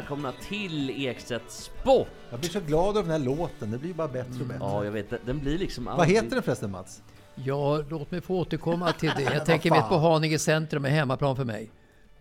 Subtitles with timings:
[0.00, 2.08] välkomna till Ekstedt Sport!
[2.30, 4.58] Jag blir så glad av den här låten, det blir bara bättre och bättre.
[4.60, 7.02] Ja, jag vet, den blir liksom Vad heter den förresten Mats?
[7.34, 9.22] Ja, låt mig få återkomma till det.
[9.22, 11.70] Jag tänker mitt på Haninge centrum är hemmaplan för mig.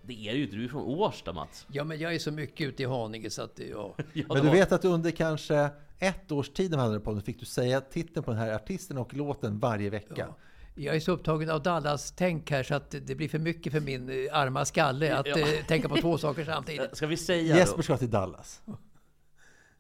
[0.01, 1.65] Det är ju du är från Årsta Mats.
[1.71, 3.95] Ja, men jag är så mycket ute i Haninge så att ja.
[4.13, 7.39] Ja, Men du vet att under kanske ett års tid när vi hade podden fick
[7.39, 10.13] du säga titeln på den här artisten och låten varje vecka.
[10.15, 10.37] Ja.
[10.79, 14.09] Jag är så upptagen av Dallas-tänk här så att det blir för mycket för min
[14.09, 15.37] eh, arma skalle att Ja.
[15.39, 16.97] eh, tänka på två saker samtidigt.
[16.97, 17.83] Ska vi säga Jesper då?
[17.83, 18.61] ska till Dallas.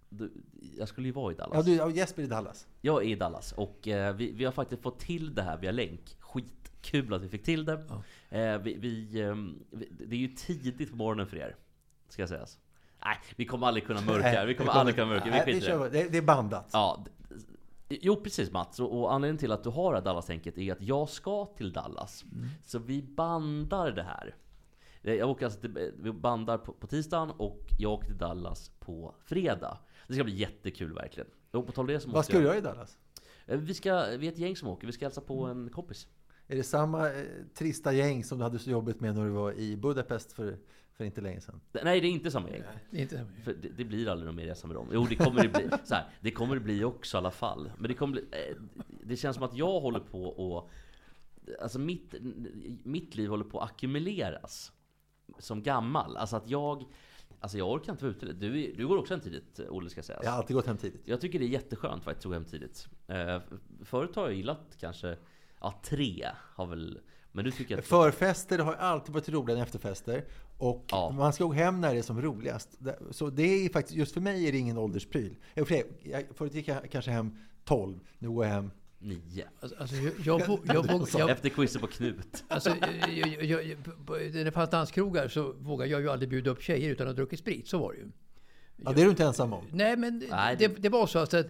[0.09, 0.31] Du,
[0.77, 1.55] jag skulle ju vara i Dallas.
[1.55, 2.67] Ja, du, ja, Jesper i Dallas.
[2.81, 5.71] Jag är i Dallas och eh, vi, vi har faktiskt fått till det här via
[5.71, 6.15] länk.
[6.19, 7.83] Skitkul att vi fick till det.
[8.29, 11.55] Eh, vi, vi, ehm, vi, det är ju tidigt på morgonen för er,
[12.09, 12.45] ska jag säga.
[13.05, 14.45] Nej, vi kommer aldrig kunna mörka.
[14.45, 15.25] Vi kommer aldrig kunna mörka.
[15.25, 15.89] Vi Nej, vi det.
[15.89, 16.09] det.
[16.09, 16.69] Det är bandat.
[16.73, 17.05] Ja,
[17.89, 20.81] Jo precis Mats, och, och anledningen till att du har det här Dallas-tänket är att
[20.81, 22.25] jag ska till Dallas.
[22.63, 24.35] Så vi bandar det här.
[25.01, 28.71] Eh, Jag åker alltså till, vi bandar på, på tisdagen och jag åker till Dallas
[28.79, 29.77] på fredag.
[30.07, 31.29] Det ska bli jättekul verkligen.
[31.51, 32.97] Och på tal det så Vad ska du jag, göra i Dallas?
[33.45, 36.07] Eh, vi, ska, vi är ett gäng som åker, vi ska hälsa på en kompis.
[36.47, 39.51] Är det samma eh, trista gäng som du hade så jobbigt med när du var
[39.53, 40.57] i Budapest för,
[40.99, 41.61] för inte länge sedan?
[41.83, 42.63] Nej det är inte samma gäng.
[42.91, 44.87] Det är inte För det, det blir aldrig någon mer resa med dem.
[44.93, 45.69] Jo, det kommer det bli.
[45.83, 47.71] Så här, det kommer det bli också i alla fall.
[47.77, 48.55] Men det kommer bli, eh,
[49.03, 50.69] Det känns som att jag håller på och...
[51.61, 52.15] Alltså mitt,
[52.83, 54.71] mitt liv håller på att ackumuleras.
[55.37, 56.17] Som gammal.
[56.17, 56.85] Alltså att jag...
[57.39, 58.25] Alltså jag orkar inte vara ute.
[58.25, 60.23] Du, du går också hem tidigt, Olle ska sägas.
[60.23, 61.01] Jag har alltid gått hem tidigt.
[61.05, 62.87] Jag tycker det är jätteskönt faktiskt att gå hem tidigt.
[63.07, 63.41] Eh,
[63.83, 65.17] förut har jag gillat kanske...
[65.61, 66.99] Ja, tre har väl...
[67.31, 67.85] Men du tycker att...
[67.85, 70.25] Förfester har alltid varit roligare än efterfester.
[70.57, 71.11] Och Ja.
[71.17, 72.79] man ska gå hem när det är som roligast.
[73.11, 75.35] Så det är faktiskt, just för mig är det ingen ålderspryl.
[75.53, 75.67] Jag,
[76.35, 79.45] förut gick jag kanske hem 12, nu går jag hem Nio.
[79.59, 82.43] Alltså, alltså, jag, jag, jag, jag, Efter quizet på Knut.
[82.47, 86.29] alltså, jag, jag, jag, jag, på- när det fanns danskrogar så vågade jag ju aldrig
[86.29, 87.67] bjuda upp tjejer utan att ha druckit sprit.
[87.67, 88.05] Så var det ju.
[88.85, 89.63] Ja, det är du inte ensam om.
[89.71, 91.41] Nej, men Nej, det, det- var så att eh,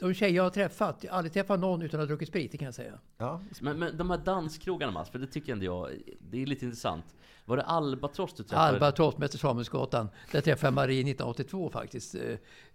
[0.00, 2.52] de tjejer jag har träffat, jag har aldrig träffat någon utan att ha druckit sprit,
[2.52, 2.92] det kan jag säga.
[3.18, 3.40] Ja.
[3.60, 5.90] Men, men de här danskrogarna Mats, för det tycker ändå jag,
[6.30, 7.04] det är lite intressant.
[7.44, 8.68] Var det Albatross du träffade?
[8.68, 10.08] Albatross, Mäster Samuelsgatan.
[10.32, 12.14] Där träffade jag Marie 1982 faktiskt.
[12.14, 12.22] eh,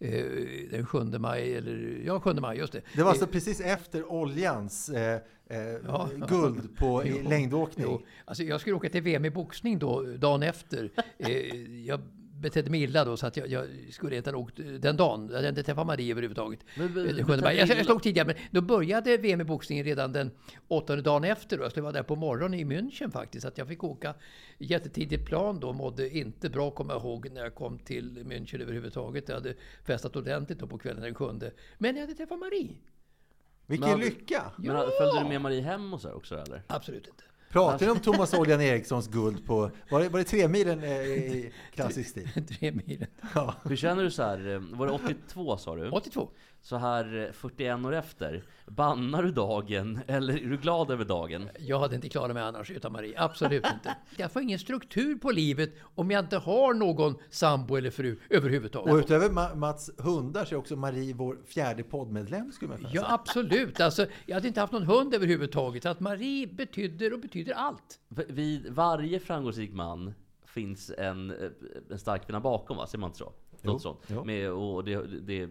[0.09, 0.25] eh,
[0.71, 2.81] Den 7 maj, eller ja, 7 maj, just det.
[2.95, 5.21] Det var alltså precis efter oljans eh,
[5.87, 6.09] Ja.
[6.29, 7.29] guld på Jo.
[7.29, 7.85] längdåkning.
[7.89, 10.89] Jo, alltså jag skulle åka till VM i boxning då, dagen efter.
[11.85, 12.01] Jag
[12.43, 15.27] betedde mig illa då, så att jag, jag skulle inte ha åkt den dagen.
[15.29, 16.59] Jag hade inte träffat Marie överhuvudtaget.
[16.77, 17.57] Men- men- den men 7 maj.
[17.57, 20.31] Jag, illa- jag slog tidigare, men då började VM i boxning redan den
[20.67, 21.57] åttonde dagen efter.
[21.57, 21.63] Då.
[21.63, 23.45] Jag skulle vara där på morgonen i München faktiskt.
[23.45, 24.13] Att jag fick åka
[24.57, 25.73] jättetidigt plan då.
[25.73, 29.27] Mådde inte bra, kommer jag ihåg, när jag kom till München överhuvudtaget.
[29.29, 29.53] Jag hade
[29.85, 31.51] festat ordentligt då på kvällen den sjunde.
[31.77, 32.75] Men jag hade träffat Marie.
[33.65, 34.51] Vilken Men- lycka!
[34.57, 36.61] Men följde du med Marie hem och så också eller?
[36.67, 37.23] Absolut inte.
[37.53, 40.91] Pratar ni om Thomas Oljan Erikssons guld på, var det, var det tre milen eh,
[41.07, 42.29] i klassisk stil?
[42.49, 43.07] Tre milen.
[43.35, 43.53] Ja.
[43.63, 44.53] Hur känner du så här?
[44.55, 45.89] eh, var det 82 sa du?
[45.89, 46.29] 82.
[46.65, 51.49] Så här eh, 41 år efter, bannar du dagen eller är du glad över dagen?
[51.59, 53.13] Jag hade inte klarat mig annars utan Marie.
[53.17, 53.95] Absolut inte.
[54.17, 58.31] Jag får ingen struktur på livet om jag inte har någon sambo eller fru Och
[58.35, 58.95] överhuvudtaget.
[59.05, 63.01] utöver Ma- Mats hundar så är också Marie vår fjärde poddmedlem skulle man kunna Ja,
[63.01, 63.13] säga.
[63.13, 63.79] absolut.
[63.79, 65.85] Alltså, jag hade inte haft någon hund överhuvudtaget.
[65.85, 67.99] Att Marie betyder och betyder allt.
[68.27, 70.13] Vid varje framgångsrik man
[70.45, 71.37] finns en, eh,
[71.91, 72.87] en stark kvinna bakom va?
[72.87, 73.33] Säger man inte så?
[73.71, 73.99] Något sånt.
[74.07, 74.23] jo.
[74.23, 75.49] Med, och det, det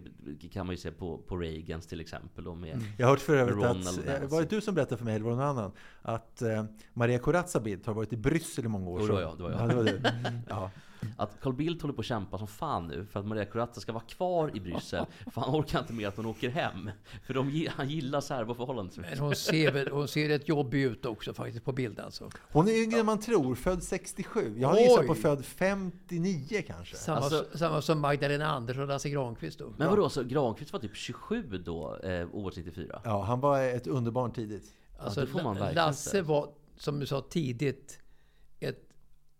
[0.53, 2.49] kan man ju se på, på Reagans till exempel.
[2.49, 4.97] Och med, Jag har hört för övrigt Ronald att, eh, var det du som berättade
[4.97, 5.73] för mig eller var det någon annan?
[6.03, 6.65] Att eh,
[6.95, 9.01] Maria Corazza Bildt har varit i Bryssel i många år.
[9.01, 9.61] Jo, det var jag, det var jag.
[9.61, 10.01] Ja, det var du.
[10.49, 10.71] Ja.
[11.17, 13.93] Att Carl Bildt håller på att kämpa som fan nu för att Maria Corazza ska
[13.93, 15.07] vara kvar i Bryssel.
[15.33, 16.91] För han orkar inte med att hon åker hem.
[17.27, 21.07] För de, han gillar särboförhållandet så Men hon ser, väl, hon ser rätt jobbig ut
[21.07, 22.31] också faktiskt på bild alltså.
[22.53, 24.55] Hon är yngre än man tror, född 67.
[24.59, 24.83] Jag har Oj.
[24.83, 26.97] gissat på född 59 kanske.
[26.97, 29.73] Samma, Alltså- samma som Magdalena Andersson och Lasse Granqvist då.
[29.77, 33.01] Men vadå, så Granqvist var typ 27 då, eh, OS 94?
[33.05, 34.65] Ja, han var ett underbarn tidigt.
[34.99, 37.99] Alltså, det får man verkligen Lasse var, som du sa tidigt,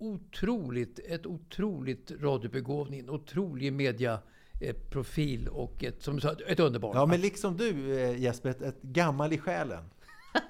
[0.03, 6.97] otroligt, ett otroligt radiobegåvning, en otrolig mediaprofil och ett, som du sa, ett underbarn.
[6.97, 9.85] Ja, men liksom du eh, Jesper, ett, ett gammal i själen.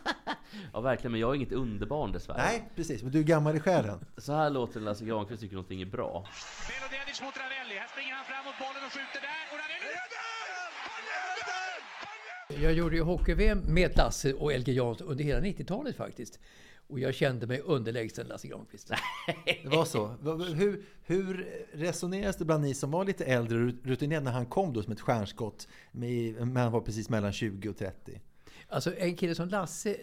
[0.73, 2.39] Ja verkligen, men jag är inget underbarn dessvärre.
[2.39, 3.03] Nej, precis.
[3.03, 4.05] Men du är gammal i själen.
[4.17, 6.27] Så här låter det när Lasse Granqvist tycker någonting är bra.
[6.69, 7.75] Belodedic mot Ravelli.
[7.79, 9.45] Här springer han fram mot bollen och skjuter där.
[9.53, 9.93] Och Ravelli...
[12.65, 16.41] Jag gjorde ju hockey-VM med Lasse och LG Jansson under hela 90-talet faktiskt.
[16.93, 18.93] Och jag kände mig underlägsen Lasse Granqvist.
[19.63, 20.07] Det var så.
[20.55, 24.73] Hur, hur resoneras det bland ni som var lite äldre och rutinerade när han kom
[24.73, 25.69] då som ett stjärnskott?
[25.93, 28.21] Med, men han var precis mellan 20 och 30.
[28.69, 29.97] Alltså en kille som Lasse eh,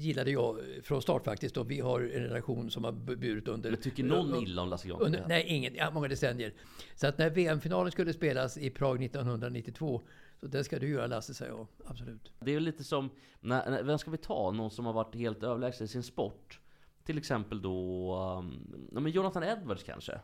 [0.00, 1.56] gillade jag från start faktiskt.
[1.56, 3.70] Och vi har en relation som har burit under...
[3.70, 5.06] Men tycker någon illa om Lasse Granqvist?
[5.06, 5.74] Under, nej, ingen.
[5.74, 6.52] Ja, många decennier.
[6.94, 10.02] Så att när VM-finalen skulle spelas i Prag 1992,
[10.40, 11.66] så det ska du göra Lasse, säger jag.
[11.84, 12.32] Absolut.
[12.40, 13.10] Det är lite som,
[13.40, 14.50] när, när, vem ska vi ta?
[14.50, 16.60] Någon som har varit helt överlägsen i sin sport?
[17.04, 20.20] Till exempel då, um, ja, men Jonathan Edwards kanske?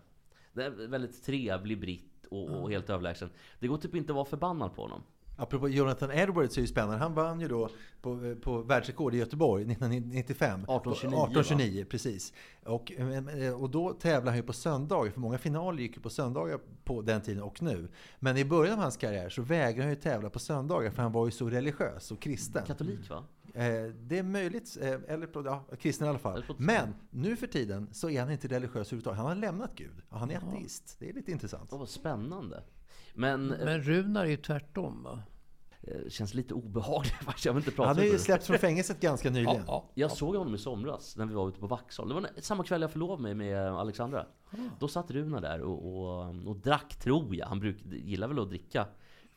[0.52, 3.30] Det är väldigt trevlig britt och, och helt överlägsen.
[3.58, 5.02] Det går typ inte att vara förbannad på honom.
[5.36, 6.96] Apropå Jonathan Edwards är ju spännande.
[6.96, 7.68] Han vann ju då
[8.02, 10.60] på, på världsrekord i Göteborg 1995.
[10.60, 12.32] 1829, 1829 precis.
[12.64, 15.10] Och, eh, och då tävlade han ju på söndagar.
[15.10, 17.88] För många finaler gick ju på söndagar på den tiden och nu.
[18.18, 20.90] Men i början av hans karriär så vägrade han ju tävla på söndagar.
[20.90, 22.66] För han var ju så religiös och kristen.
[22.66, 23.24] Katolik va?
[23.54, 23.62] Eh,
[24.00, 26.44] Det är möjligt, eh, eller ja, kristen i alla fall.
[26.58, 29.18] Men nu för tiden så är han inte religiös överhuvudtaget.
[29.18, 30.02] Han har lämnat Gud.
[30.10, 30.96] Han är ateist.
[30.98, 31.72] Det är lite intressant.
[31.72, 32.62] Åh, vad spännande.
[33.16, 35.22] Men, Men Runar är ju tvärtom va?
[35.82, 37.46] eh, känns lite obehagligt faktiskt.
[37.46, 39.62] Jag vill inte prata Han har ju släppts från fängelset ganska nyligen.
[39.66, 42.08] Ja, Jag såg honom i somras när vi var ute på Vaxholm.
[42.08, 44.26] Det var samma kväll jag förlovade mig med Alexandra.
[44.78, 47.46] Då satt Runa där och, och, och drack, tror jag.
[47.46, 48.86] Han bruk, gillar väl att dricka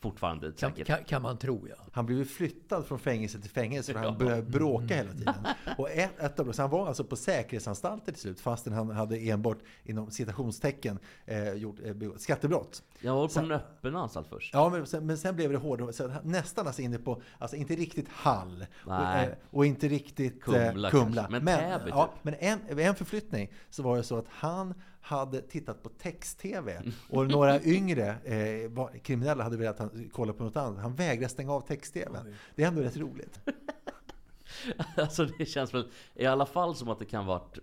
[0.01, 1.75] fortfarande Kan, kan, kan man tro ja.
[1.92, 4.25] Han blev ju flyttad från fängelse till fängelse för han Ja.
[4.25, 5.34] började bråka hela tiden.
[5.78, 9.18] Och ett, ett av, så han var alltså på säkerhetsanstalter till slut fastän han hade
[9.18, 12.84] enbart inom citationstecken eh, gjort eh, skattebrott.
[13.00, 14.54] Jag var på Sen- en öppen anstalt först.
[14.54, 15.94] Ja, men sen, men sen blev det hårdare.
[15.94, 20.60] Så nästan alltså inne på, alltså inte riktigt Hall och, eh, och inte riktigt Kumla
[20.68, 20.90] eh, kanske.
[21.00, 21.28] Kumla.
[21.30, 22.24] Men men Täby ja, typ.
[22.24, 24.74] men en, en förflyttning så var det så att han
[25.09, 30.44] hade tittat på text-tv och några yngre eh, var, kriminella hade velat han kolla på
[30.44, 30.81] något annat.
[30.81, 32.35] Han vägrade stänga av text-tvn.
[32.56, 33.39] Det är ändå rätt roligt.
[34.95, 37.57] Alltså det känns väl i alla fall som att det kan varit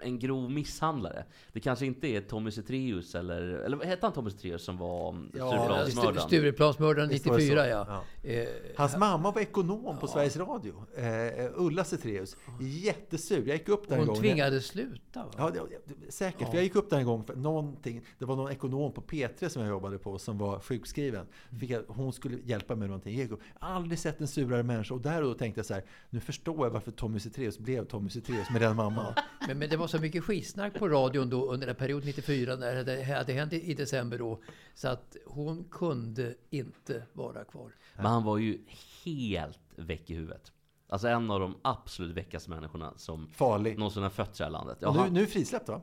[0.00, 1.24] en grov misshandlare.
[1.52, 5.10] Det kanske inte är Tommy Zethraeus eller, eller vad hette han Tommy Zethraeus som var
[5.10, 6.28] mm, Ja, Stureplansmördaren?
[6.28, 7.68] Stureplansmördaren Visst var det 94 så?
[7.68, 8.30] ja.
[8.30, 10.74] Eh, Hans mamma var ekonom på Sveriges Radio.
[10.96, 12.36] Eh, Ulla Zethraeus.
[12.60, 13.46] Jättesur.
[13.46, 14.16] Jag gick upp där en hon gång.
[14.16, 15.30] tvingades sluta va?
[15.36, 15.60] Ja, det,
[16.06, 16.48] det, säkert.
[16.48, 18.02] För jag gick upp där en gång för någonting.
[18.18, 21.26] Det var någon ekonom på P3 som jag jobbade på som var sjukskriven.
[21.60, 23.14] Fick jag, hon skulle hjälpa mig med någonting.
[23.14, 23.40] Jag gick upp.
[23.58, 24.94] Aldrig sett en surare människa.
[24.94, 25.84] Och där och då tänkte jag så här.
[26.10, 29.14] Nu förstår jag varför Tommy Zethraeus blev Tommy Zethraeus med den mamman.
[29.48, 32.84] Men, men det var så mycket skitsnack på radion då under den period 94 när
[32.84, 34.42] det hade hänt i, december då.
[34.74, 37.72] Så att hon kunde inte vara kvar.
[37.96, 38.58] Men han var ju
[39.04, 40.52] helt väck i huvudet.
[40.88, 43.78] Alltså en av de absolut väckaste människorna som Farlig.
[43.78, 44.78] någonsin har fötts i det här landet.
[44.80, 45.82] Ja, Och nu, nu är frisläppt va?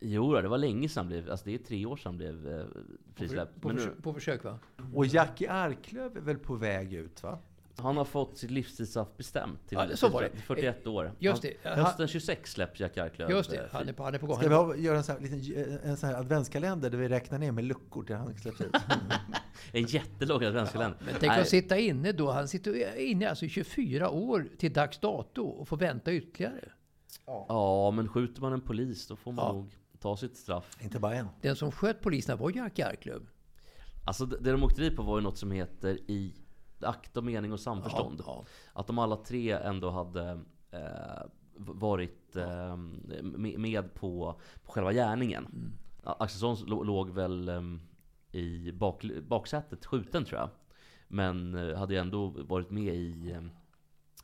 [0.00, 2.60] jo, det var länge sedan han blev, alltså det är tre år sedan han blev
[2.60, 2.66] eh,
[3.14, 3.60] frisläppt.
[3.60, 4.58] På, Men nu, försök, på försök va?
[4.94, 7.38] Och Jackie Arklöv är väl på väg ut va?
[7.78, 10.30] Han har fått sitt livstidsstraff bestämt till Ja, så var det.
[10.40, 11.12] 41 år.
[11.18, 11.82] Just han, det.
[11.82, 14.36] Hösten 26 släpps Jack Arklöv Just eh, det, han är på, han är på gång.
[14.36, 17.38] Ska vi ha, göra en sån här, liten, en sån här adventskalender där vi räknar
[17.38, 18.76] ner med luckor till han släpps ut?
[19.72, 20.98] En jättelång adventskalender.
[21.04, 22.30] Men tänk Nej, att sitta inne då.
[22.30, 26.68] Han sitter inne alltså i 24 år till dags dato och får vänta ytterligare.
[27.26, 29.52] Ja, men skjuter man en polis då får man Ja.
[29.52, 30.76] nog ta sitt straff.
[30.80, 31.28] Inte bara en.
[31.40, 33.26] Den som sköt poliserna var Jackie Arklöv.
[34.06, 36.34] Alltså det det de åkte dit på var ju något som heter i
[36.84, 38.22] akt och mening och samförstånd.
[38.26, 41.22] Ja, Att de alla tre ändå hade eh,
[41.56, 42.76] varit eh,
[43.56, 45.46] med, på, på själva gärningen.
[45.46, 45.72] Mm.
[46.02, 47.62] Axelsson lå- låg väl eh,
[48.32, 50.50] i bak, baksätet skjuten tror jag.
[51.08, 53.42] Men eh, hade ju ändå varit med i, eh,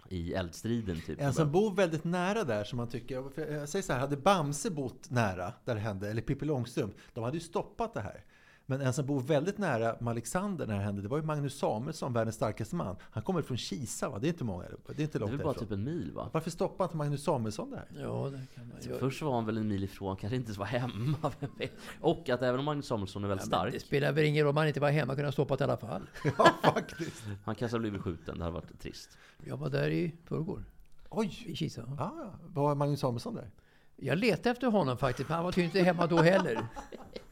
[0.08, 1.20] i eldstriden typ.
[1.20, 3.14] En som bor väldigt nära där som man tycker,
[3.52, 7.24] jag säger så här, hade Bamse bott nära där det hände, eller Pippi Långstrump, de
[7.24, 8.24] hade ju stoppat det här.
[8.66, 12.12] Men en som bor väldigt nära Alexander när det hände, det var ju Magnus Samuelsson,
[12.12, 12.96] världens starkaste man.
[13.00, 14.18] Han kommer från Kisa, va?
[14.18, 16.12] det är inte många Det är inte Det är långt väl bara typ en mil
[16.14, 16.28] va?
[16.32, 17.84] Varför stoppar inte Magnus Samuelsson där?
[18.02, 18.98] Ja, det kan man göra.
[18.98, 21.32] Först var han väl en mil ifrån, kanske inte ens var hemma.
[22.00, 24.50] Och att även om Magnus Samuelsson är väldigt Ja, stark, det spelar väl ingen roll
[24.50, 26.02] om han inte var hemma, kunde ha stoppat i alla fall.
[26.38, 27.22] Ja, faktiskt.
[27.44, 28.38] han kanske har blivit skjuten.
[28.38, 29.18] Det hade varit trist.
[29.44, 30.64] Jag var där i förrgår,
[31.10, 31.44] Oj!
[31.46, 31.84] i Kisa.
[31.98, 32.32] Ja, ja.
[32.48, 33.50] var Magnus Samuelsson där?
[33.96, 36.66] Jag letade efter honom faktiskt, men han var tydligen inte hemma då heller.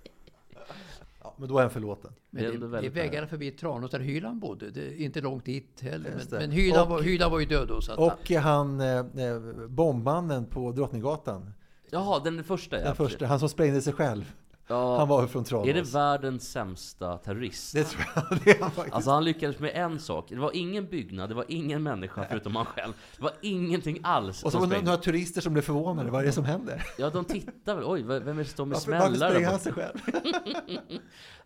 [1.32, 2.12] Ja, men då är han förlåten.
[2.30, 4.70] Men Det det, det är vägarna förbi Tranås där Hyland bodde.
[4.70, 6.10] Det är inte långt dit heller.
[6.30, 7.80] Men, men Hyland, Och- var, Hyland var ju död då.
[7.80, 11.52] Så att, Och han, eh, eh, bombmannen på Drottninggatan.
[11.90, 12.84] Jaha, den första ja.
[12.84, 14.32] Den första, han som sprängde sig själv.
[14.72, 15.68] Ja, Han var från Tranås.
[15.68, 17.74] är det världens sämsta terrorist?
[17.74, 18.38] Det tror jag.
[18.44, 18.94] Det är han faktiskt.
[18.94, 20.26] Alltså han lyckades med en sak.
[20.28, 22.92] Det var ingen byggnad, det var ingen människa förutom han själv.
[23.16, 26.10] Det var ingenting alls och så var det några turister som blev förvånade.
[26.10, 26.82] Vad är det som händer?
[26.98, 27.84] Ja, de tittar väl.
[27.86, 29.98] Oj, vem är det som står med Varför, varför där han sig själv?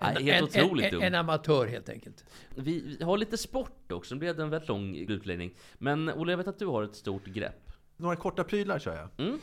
[0.00, 2.24] Nej, helt otroligt en, en, en amatör helt enkelt.
[2.54, 5.54] Vi vi har lite sport också, nu blev det en väldigt lång utläggning.
[5.78, 7.70] Men Olle, jag vet att du har ett stort grepp.
[7.96, 9.26] Några korta prylar kör jag.
[9.26, 9.38] Mm?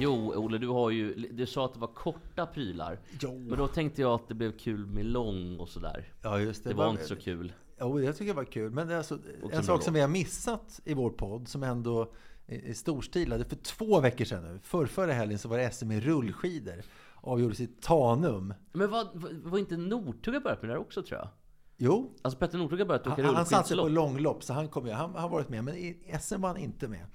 [0.00, 1.14] Jo, Olle, du har ju...
[1.14, 2.98] Du sa att det var korta prylar.
[3.20, 3.38] Jo.
[3.38, 6.12] Men då tänkte jag att det blev kul med lång och sådär.
[6.22, 6.70] Ja, just det.
[6.70, 7.52] Det var inte så kul.
[7.80, 8.70] Jo, jag tycker det var kul.
[8.72, 9.18] Men alltså,
[9.52, 12.12] en sak som vi har missat i vår podd, som ändå
[12.46, 13.44] är storstilade.
[13.44, 16.82] För två veckor sedan nu, för förra helgen, så var det SM i rullskidor.
[17.20, 18.54] Avgjordes i Tanum.
[18.72, 19.06] Men var,
[19.48, 21.28] var inte Northug börjat med det där också tror jag?
[21.76, 24.10] Jo, Alltså Petter Northug har börjat åka han, han satsade på rullskidslopp.
[24.12, 25.64] långlopp, så han, kom, ju- han har varit med.
[25.64, 27.06] Men i SM var han inte med.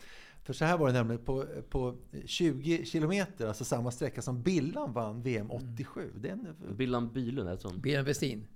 [0.43, 1.95] För så här var det nämligen, på, på
[2.25, 6.11] 20 kilometer, alltså samma sträcka som Billan vann VM 87.
[6.15, 7.79] Det är en, Billan Bylund, det sån?
[7.81, 8.47] Björn Westin.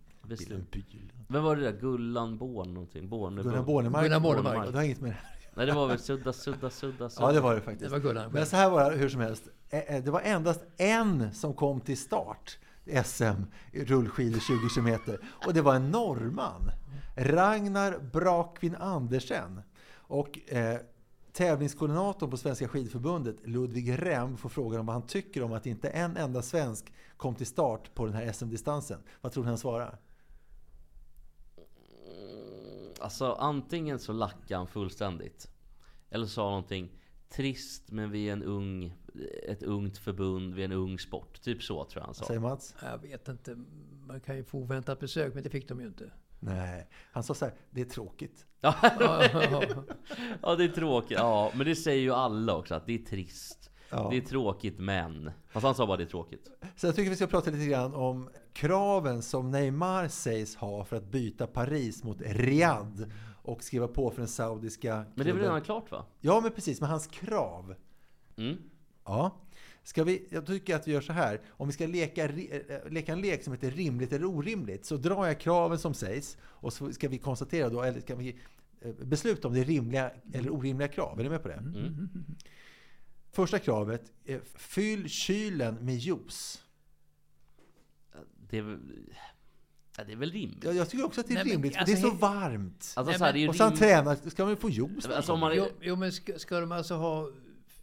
[1.27, 1.79] Vem var det där?
[1.79, 3.09] Gullan Born någonting?
[3.09, 4.03] Born, Gunnar Bornemark.
[4.03, 4.71] Gunnar Bornemark.
[4.71, 5.37] Det har inget med det här.
[5.53, 7.25] Nej, det var väl Sudda, Sudda, Sudda, Sudda.
[7.27, 7.91] Ja, det var det Det faktiskt.
[7.91, 9.47] var Gunnar Men så här var det hur som helst.
[9.69, 12.57] Eh, eh, Det var endast en som kom till start
[13.03, 15.19] SM rullskidor 20 kilometer.
[15.45, 16.71] Och det var en norrman.
[17.15, 19.61] Ragnar Brakvin Andersen.
[19.95, 20.79] Och eh,
[21.37, 25.89] tävlingskoordinatorn på Svenska skidförbundet, Ludvig Rem, får frågan om vad han tycker om att inte
[25.89, 28.99] en enda svensk kom till start på den här SM-distansen.
[29.21, 29.99] Vad tror ni han svarar?
[32.99, 35.49] Alltså antingen så lackade han fullständigt.
[36.09, 36.89] Eller sa någonting
[37.29, 38.97] trist men vi är en ung,
[39.47, 41.41] ett ungt förbund, vi är en ung sport.
[41.41, 42.25] Typ så tror jag han sa.
[42.25, 42.75] Säger Mats?
[42.81, 43.57] Jag vet inte.
[44.07, 46.11] Man kan ju få oväntat besök, men det fick de ju inte.
[46.39, 48.45] Nej, han sa så här, det är tråkigt.
[50.41, 51.17] Ja, det är tråkigt.
[51.17, 53.69] Ja, men det säger ju alla också att det är trist.
[53.89, 54.07] Ja.
[54.11, 55.31] Det är tråkigt men.
[55.49, 56.49] Fast han sa bara det är tråkigt.
[56.75, 60.95] Så jag tycker vi ska prata lite grann om kraven som Neymar sägs ha för
[60.95, 63.03] att byta Paris mot Riyadh
[63.43, 65.41] och skriva på för den saudiska Men det är väl klubben.
[65.43, 66.05] redan klart va?
[66.19, 66.81] Ja, men precis.
[66.81, 67.75] Men hans krav.
[68.37, 68.57] Mm.
[69.05, 69.31] Ja.
[69.87, 71.41] Ska vi, jag tycker att vi gör så här.
[71.49, 75.27] Om vi ska leka, eh, leka en lek som heter rimligt eller orimligt så drar
[75.27, 78.39] jag kraven som sägs och så ska vi konstatera då, eller ska vi
[78.81, 81.19] eh, besluta om det är rimliga eller orimliga krav.
[81.19, 81.53] Är ni med på det?
[81.53, 82.09] Mm.
[83.31, 84.11] Första kravet.
[84.25, 86.63] är Fyll kylen med juice.
[88.49, 88.79] Det är väl...
[89.97, 90.63] Ja, det är väl rimligt.
[90.63, 92.15] Jag, jag tycker också att det är Nej, men rimligt, för alltså, det är så
[92.15, 92.93] varmt.
[92.95, 93.89] Alltså Nej, så här, det är ju Och så han rimligt.
[93.89, 95.05] tränar, ska man ju få juice?
[95.05, 97.31] Alltså om man Jo, jo men ska, ska de alltså ha...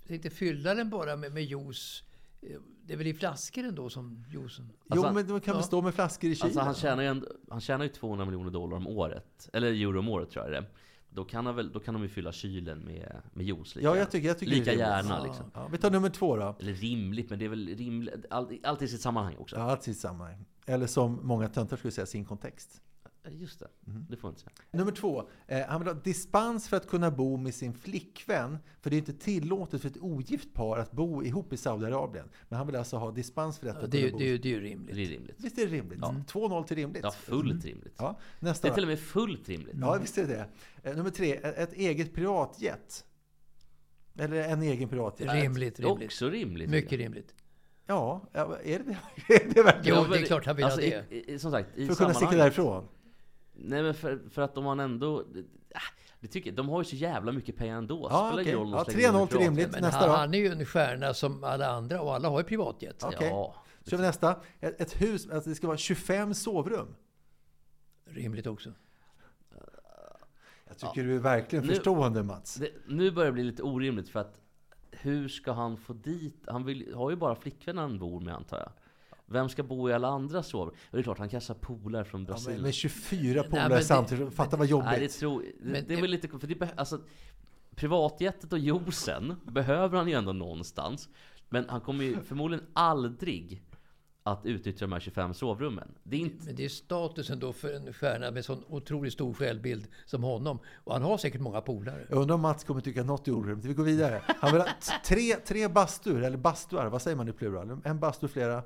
[0.06, 2.02] Tänkte fylla den bara med, med juice?
[2.42, 2.48] Eh,
[2.86, 4.72] Det är väl i flaskor ändå som juicen?
[4.88, 5.66] Alltså, jo, men de kan väl ja.
[5.66, 6.46] stå med flaskor i kylen?
[6.46, 9.48] Alltså han tjänar ju, ändå, han tjänar ju 200 miljoner dollar om året.
[9.52, 10.68] Eller euro om året tror jag det.
[11.10, 13.96] Då kan, han väl, då kan de ju fylla kylen med, med juice lika, ja,
[13.96, 15.24] jag tycker, jag tycker lika gärna Ja.
[15.24, 15.50] liksom.
[15.54, 16.56] Ja, vi tar nummer två då.
[16.60, 18.14] Eller rimligt, men det är väl rimligt.
[18.30, 19.56] Allt, allt i sitt sammanhang också.
[19.56, 20.28] Ja, allt sitt samma.
[20.66, 22.82] Eller som många töntar skulle säga, sin kontext.
[23.30, 24.06] Just det, Mhm.
[24.10, 24.52] det får inte säga.
[24.70, 25.28] Nummer två.
[25.46, 28.58] Eh, han vill ha dispens för att kunna bo med sin flickvän.
[28.80, 32.28] För det är inte tillåtet för ett ogift par att bo ihop i Saudiarabien.
[32.48, 33.78] Men han vill alltså ha dispens för detta.
[33.78, 34.18] Ja, att det, är kunna ju- bo.
[34.18, 34.94] det, är det är ju rimligt.
[34.96, 35.36] Det är rimligt.
[35.38, 36.00] Visst är det rimligt?
[36.00, 37.02] 2-0 till rimligt.
[37.04, 37.94] Ja, fullt rimligt.
[37.98, 38.68] Ja, Det nästa.
[38.68, 39.76] är till och med fullt rimligt.
[39.80, 40.46] Ja, visst är det
[40.82, 40.90] det.
[40.90, 41.34] Eh, nummer tre.
[41.36, 43.04] Ett ett eget privatjet.
[44.18, 45.32] Eller en egen privatjet.
[45.32, 46.04] Rimligt, rimligt.
[46.06, 46.70] Också rimligt.
[46.70, 47.34] Mycket rimligt.
[47.86, 48.96] Ja, ja, är det det?
[49.34, 49.98] är det verkligen?
[49.98, 51.32] Jo, det är klart han vill ha i- det.
[51.32, 52.88] i- som sagt, i För att kunna sticka därifrån?
[53.54, 55.20] Nej men för, för att de har ändå...
[55.20, 55.80] äh,
[56.20, 58.08] Det tycker, de har ju så jävla mycket pengar ändå.
[58.10, 59.72] Ja, Spelar roll om de Ja, slänger in 3-0 en till rimligt.
[59.72, 60.14] Men nästa han, då?
[60.14, 62.96] han är ju en stjärna som alla andra och alla har ju privatjet.
[63.00, 63.08] Ja.
[63.14, 63.28] Okej.
[63.28, 63.54] Ja.
[63.86, 64.36] kör vi nästa.
[64.60, 66.94] Ett, ett hus, alltså det ska vara 25 sovrum.
[68.06, 68.72] Rimligt också.
[70.66, 72.54] Jag tycker du är verkligen Nu- förstående Mats.
[72.54, 74.40] Det, nu börjar det bli lite orimligt för att
[74.90, 76.44] hur ska han få dit...
[76.46, 78.70] Han vill, har ju bara flickvännen han bor med antar jag.
[79.26, 80.68] Vem ska bo i alla andra sovrum?
[80.90, 82.56] Och det är klart, han kanske har polare från Ja, Brasilien.
[82.56, 84.86] men med 24 men polare det- samtidigt, fatta vad jobbigt.
[84.90, 86.28] Nej, det, tror, det, Men- det är väl lite...
[86.28, 87.00] För det, alltså,
[87.76, 91.08] privatjetet och josen behöver han ju ändå någonstans.
[91.48, 93.62] Men han kommer ju förmodligen aldrig
[94.22, 95.88] att utnyttja de här 25 sovrummen.
[96.02, 96.46] Det är inte...
[96.46, 100.58] Men det är statusen då för en stjärna med sån otroligt stor självbild som honom.
[100.84, 102.06] Och han har säkert många polare.
[102.10, 103.64] Jag undrar om Mats kommer tycka att något är orimligt.
[103.64, 104.22] Vi går vidare.
[104.26, 104.68] Han vill ha
[105.06, 107.80] tre, tre bastur, eller bastuar, vad säger man i plural?
[107.84, 108.62] En bastu, flera?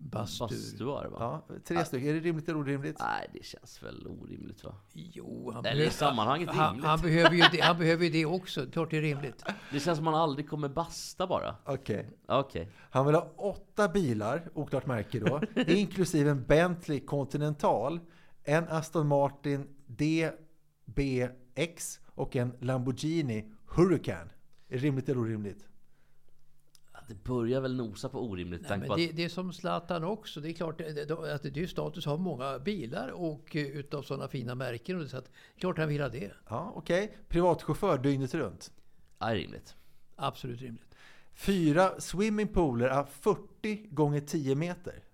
[0.00, 0.46] Bastur.
[0.48, 1.42] Bastuar va?
[1.48, 2.08] Ja, tre stycken.
[2.08, 2.96] Är det rimligt eller orimligt?
[2.98, 4.74] Nej, det känns väl orimligt va?
[4.92, 6.86] Jo, han, Eller i behöver, sammanhanget han, rimligt.
[6.86, 8.66] han, behöver ju det, han behöver ju det också.
[8.70, 9.44] Klart det är rimligt.
[9.72, 11.56] Det känns som man aldrig kommer basta bara.
[11.64, 12.10] Okej.
[12.26, 12.70] Okej.
[12.90, 18.00] Han vill ha åtta bilar, oklart märke då, inklusive en Bentley Continental,
[18.44, 24.30] en Aston Martin DBX och en Lamborghini Hurricane.
[24.68, 25.67] Är det rimligt eller orimligt?
[27.08, 28.68] Det börjar väl nosa på orimligt.
[28.68, 30.40] Nej, men på att, det, det är som Zlatan också.
[30.40, 33.56] Det är klart det- det- att det är ju status att ha många bilar och
[33.56, 35.00] eh, utav sådana fina märken.
[35.02, 36.30] Och så att, klart han vill ha det.
[36.48, 37.16] Ja, okej.
[37.28, 38.72] Privatchaufför dygnet runt.
[39.18, 39.76] är rimligt.
[40.16, 40.94] Absolut rimligt.
[41.34, 45.04] Fyra swimmingpooler är 40 gånger 10 meter.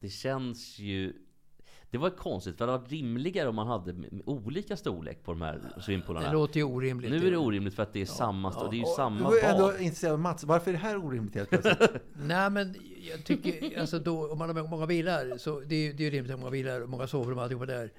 [0.00, 1.12] Det känns ju...
[1.96, 5.60] Det var konstigt, för det varit rimligare om man hade olika storlek på de här
[5.76, 6.32] Det swimmingpoolarna.
[6.32, 7.10] låter ju orimligt.
[7.10, 9.38] Nu är det orimligt för att det är samma, st- det är ju samma Du
[9.40, 9.80] är ändå bad.
[9.80, 10.44] intresserad av Mats.
[10.44, 11.90] Varför är det här orimligt helt plötsligt?
[12.12, 12.74] Nej men
[13.10, 16.32] jag tycker, alltså då, om man har många bilar så det är det är rimligt
[16.32, 17.90] att ha många bilar och många sovrum och alltihopa där.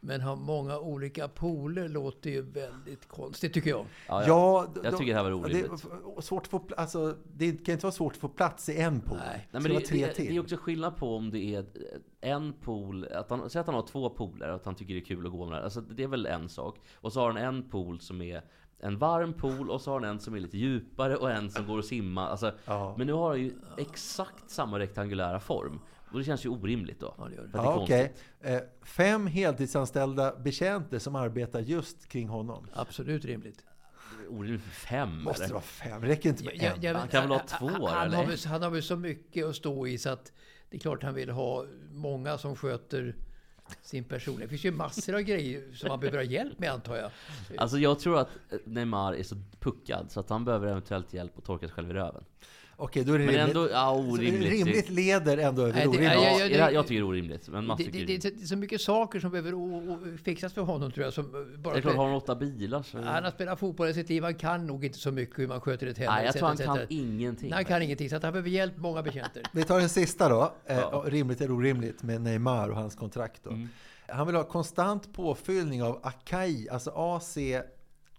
[0.00, 3.86] Men ha många olika pooler låter ju väldigt konstigt tycker jag.
[4.08, 4.26] Ja, ja.
[4.74, 5.82] Ja, Jag tycker det här var ja, orimligt.
[5.82, 8.80] Det, är svårt att få, alltså, det kan inte vara svårt att få plats i
[8.80, 9.18] en pool.
[9.18, 9.28] Nej.
[9.30, 10.26] Nej, det men det, tre det, till.
[10.26, 11.64] det är också skillnad på om det är
[12.20, 15.00] en pool, att han, säg att han har två pooler och att han tycker det
[15.00, 15.64] är kul att gå med det.
[15.64, 16.78] Alltså det är väl en sak.
[16.94, 18.42] Och så har han en pool som är
[18.78, 21.66] en varm pool och så har han en som är lite djupare och en som
[21.66, 22.28] går att simma.
[22.28, 22.94] Alltså, Ja.
[22.98, 25.80] Men nu har han ju exakt samma rektangulära form.
[26.12, 27.14] Och det känns ju orimligt då.
[27.18, 27.50] Ja, det gör det.
[27.54, 28.24] Ja, konstigt.
[28.40, 32.66] Eh, Fem heltidsanställda betjänter som arbetar just kring honom.
[32.72, 33.64] Absolut rimligt.
[34.30, 35.48] Orimligt för fem Måste eller?
[35.48, 36.02] det vara fem?
[36.02, 36.82] Räcker inte med Jag- en.
[36.82, 38.16] jag- Han kan väl ha han- två, han, eller?
[38.16, 40.32] har väl, han har väl så mycket att stå i så att
[40.70, 43.14] det är klart han vill ha många som sköter
[43.82, 44.36] sin person.
[44.40, 47.10] Det finns ju massor av grejer som han behöver ha hjälp med antar jag.
[47.58, 48.28] Alltså jag tror att
[48.64, 51.92] Neymar är så puckad så att han behöver eventuellt hjälp att torka sig själv i
[51.92, 52.24] röven.
[52.78, 53.56] Okej, då är det Men rimligt.
[53.56, 54.50] ändå, ja orimligt.
[54.52, 56.08] rimligt leder ändå över Nej, det- orimligt.
[56.10, 57.48] nej, Ja, jag- det jag tycker det är orimligt.
[57.48, 60.52] Men Det, det, det, det, det är så mycket saker som behöver o, o, fixas
[60.52, 61.12] för honom tror jag.
[61.14, 62.98] Som bara det är klart, har han åtta bilar så...
[63.00, 64.22] Han har spelat fotboll i sitt liv.
[64.22, 66.06] Han kan nog inte så mycket hur man sköter ett hem.
[66.14, 67.48] Nej, jag tror han kan ingenting.
[67.50, 68.10] Nej, han kan ingenting.
[68.10, 69.42] Så att han behöver hjälp, många betjänter.
[69.52, 70.52] Vi tar den sista då.
[70.66, 71.04] Eh, Ja.
[71.06, 73.50] Rimligt eller orimligt med Neymar och hans kontrakt då.
[73.50, 73.68] Mm.
[74.08, 76.90] Han vill ha konstant påfyllning av Akai, alltså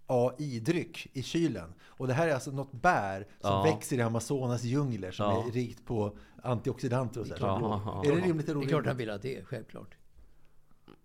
[0.08, 1.74] ACAI-dryck i kylen.
[1.84, 3.62] Och det här är alltså något bär som Ja.
[3.62, 5.46] växer i Amazonas djungler som Ja.
[5.48, 7.34] är rikt på antioxidanter och så.
[7.40, 8.02] Ja.
[8.06, 9.00] Är det rimligt eller Det är klart han orimligt?
[9.24, 9.94] vill ha det, självklart.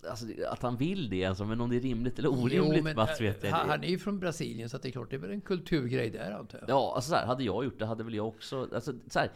[0.10, 3.22] Alltså, att han vill det alltså, men om det är rimligt eller orimligt men, Mats
[3.22, 3.72] vet äh, jag han, inte.
[3.72, 6.10] han är ju från Brasilien så att det är klart det är väl en kulturgrej
[6.10, 6.70] där antar jag.
[6.70, 8.70] Ja, alltså så här, hade jag gjort det hade väl jag också...
[8.76, 9.32] Alltså, så här,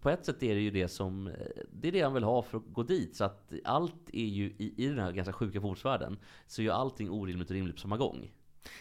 [0.00, 1.26] på ett sätt är det ju det som...
[1.26, 1.32] eh,
[1.72, 3.16] Det är det han vill ha för att gå dit.
[3.16, 6.70] Så att allt är ju i, i den här ganska sjuka fotbollsvärlden så är ju
[6.70, 8.32] allting orimligt och rimligt på samma gång.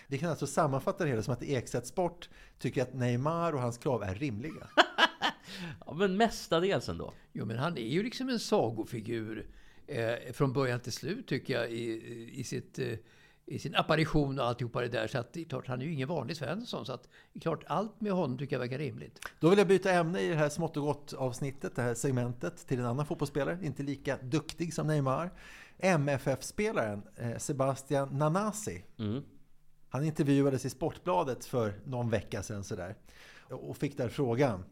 [0.08, 3.78] Vi kan alltså sammanfatta det hela som att Ekstedt Sport tycker att Neymar och hans
[3.78, 4.67] krav är rimliga.
[5.86, 7.13] Ja, men mestadels ändå.
[7.34, 9.48] Jo, men han är ju liksom en sagofigur
[9.88, 12.93] eh, från början till slut tycker jag i, i, sitt, eh,
[13.45, 15.08] i sin apparition och alltihopa det där.
[15.08, 16.86] Så att det är klart, han är ju ingen vanlig Svensson.
[16.86, 19.19] Så att det är klart, allt med honom tycker jag verkar rimligt.
[19.39, 22.67] Då vill jag byta ämne i det här smått och gott avsnittet, det här segmentet,
[22.67, 25.32] till en annan fotbollsspelare, inte lika duktig som Neymar.
[25.78, 28.84] MFF-spelaren eh, Sebastian Nanasi.
[28.98, 29.24] Mm.
[29.95, 32.95] Han intervjuades i Sportbladet för någon vecka sedan sådär.
[33.49, 34.65] Och fick där frågan.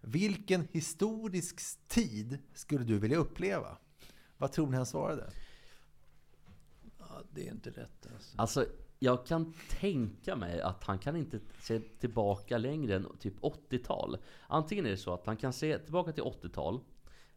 [0.00, 3.78] Vilken historisk tid skulle du vilja uppleva?
[4.36, 5.30] Vad tror ni han svarade?
[6.98, 8.34] Ja, det är inte lätt alltså.
[8.36, 8.66] Alltså,
[8.98, 14.18] jag kan tänka mig att han kan inte se tillbaka längre än typ 80-tal.
[14.46, 16.80] Antingen är det så att han kan se tillbaka till 80-tal.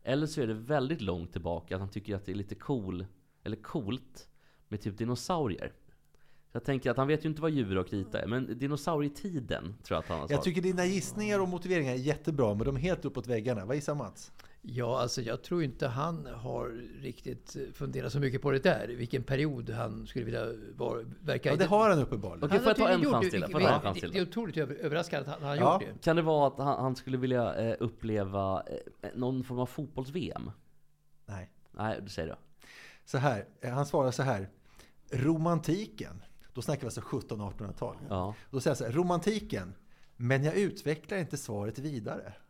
[0.04, 3.06] Eller så är det väldigt långt tillbaka att han tycker att det är lite cool,
[3.44, 4.28] eller coolt
[4.68, 5.74] med typ dinosaurier.
[6.54, 9.96] Jag tänker att han vet ju inte vad djur och krita är, men dinosaurietiden tror
[9.96, 10.44] jag att han har Jag svarat.
[10.44, 13.66] tycker dina gissningar och motiveringar är jättebra, men de är helt uppåt väggarna.
[13.66, 14.32] Vad gissar Mats?
[14.62, 16.68] Ja, alltså jag tror inte han har
[17.02, 18.88] riktigt funderat så mycket på det där.
[18.88, 21.58] Vilken period han skulle vilja vara, verka Ja, i.
[21.58, 22.44] det har han uppenbarligen.
[22.44, 23.32] Okej, får jag ta en chans det.
[23.32, 23.42] till?
[23.52, 25.74] Jag vi- chans till Det är otroligt över- överraskande att han har Ja.
[25.82, 26.04] gjort det.
[26.04, 28.64] Kan det vara att han, han skulle vilja eh, uppleva
[29.02, 30.52] eh, någon form av fotbolls-VM?
[31.26, 31.50] Nej.
[31.72, 32.38] Nej, du säger det.
[33.06, 34.50] Så här, eh, han svarar så här.
[35.12, 36.22] Romantiken.
[36.54, 37.96] Då snackar vi alltså 1700-1800-tal.
[38.10, 38.36] Ja.
[38.52, 39.74] Då säger han så här, romantiken.
[40.18, 42.34] Men jag utvecklar inte svaret vidare.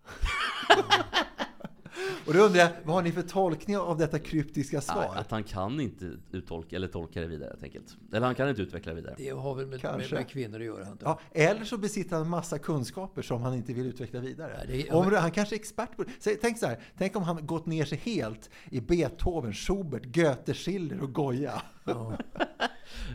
[2.28, 5.08] och då undrar jag, vad har ni för tolkning av detta kryptiska svar?
[5.12, 7.96] Nej, att han kan inte uttolka, eller tolka det vidare helt enkelt.
[8.14, 9.16] Eller han kan inte utveckla det vidare.
[9.18, 10.86] Det har väl med, med, med kvinnor att göra.
[10.86, 10.98] jag.
[11.02, 14.54] Ja, eller så besitter han en massa kunskaper som han inte vill utveckla vidare.
[14.58, 16.36] Nej, det är- om, han kanske är expert på det.
[16.36, 21.02] Tänk så här, tänk om han gått ner sig helt i Beethoven, Schubert, Goethe, Schiller
[21.04, 21.62] och Goya.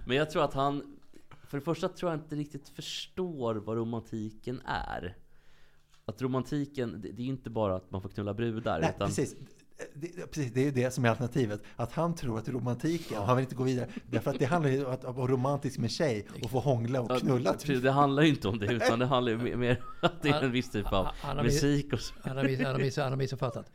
[0.06, 0.98] Men jag tror att han,
[1.44, 5.16] för det första tror jag inte riktigt förstår vad romantiken är.
[6.04, 8.80] Att romantiken, det, det är inte bara att man får knulla brudar.
[8.80, 9.36] Nej, utan, precis.
[9.94, 10.52] Det, precis.
[10.52, 11.60] Det är det som är alternativet.
[11.76, 13.88] Att han tror att romantiken, han vill inte gå vidare.
[14.10, 17.20] Därför att det handlar ju om att vara romantisk med tjej och få hångla och
[17.20, 17.52] knulla.
[17.52, 17.82] Precis, Typ.
[17.82, 20.42] det handlar ju inte om det, utan det handlar ju mer- mer att det är
[20.44, 22.14] en viss typ av Han- musik och så.
[22.22, 23.66] Han har, miss, han, har miss, han har missuppfattat.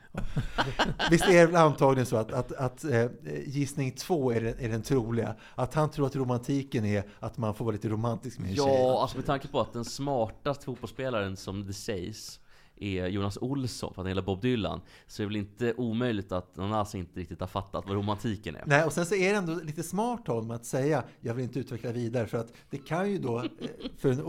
[1.12, 3.06] Visst är det antagligen så att, att, att eh,
[3.46, 5.36] gissning två är den, är den troliga.
[5.56, 8.66] Att han tror att romantiken är att man får vara lite romantisk med en tjej.
[8.68, 12.40] Ja, alltså med tanke på att den smartaste fotbollsspelaren som det sägs
[12.84, 14.82] är Jonas Olsson, för att han gillar Bob Dylan.
[15.08, 18.64] Så är det väl inte omöjligt att Nanasi inte riktigt har fattat vad romantiken är.
[18.66, 21.60] Nej, och sen så är det ändå lite smart av att säga jag vill inte
[21.60, 23.50] utveckla vidare för att det kan ju då eh,
[23.98, 24.22] för en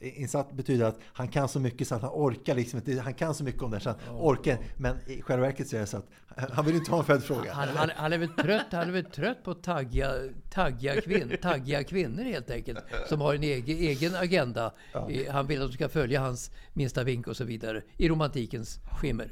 [0.00, 3.34] oinsatt betyda att han kan så mycket så att han orkar liksom inte, han kan
[3.34, 5.96] så mycket om det så han orkar, men i själva verket så är det så
[5.96, 6.06] att
[6.50, 7.52] han vill inte ha en följdfråga.
[7.52, 10.12] Han, han, han, är väl trött, han är väl trött på taggiga,
[10.50, 12.78] taggiga, kvinn, taggiga kvinnor helt enkelt.
[13.08, 14.72] Som har en egen, egen agenda.
[14.94, 17.82] Eh, Han vill att de ska följa hans minsta vink och så vidare.
[17.96, 19.28] I romantikens skimmer.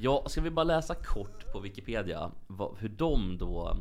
[0.00, 3.76] Ja, ska vi bara läsa kort på Wikipedia vad, hur de då,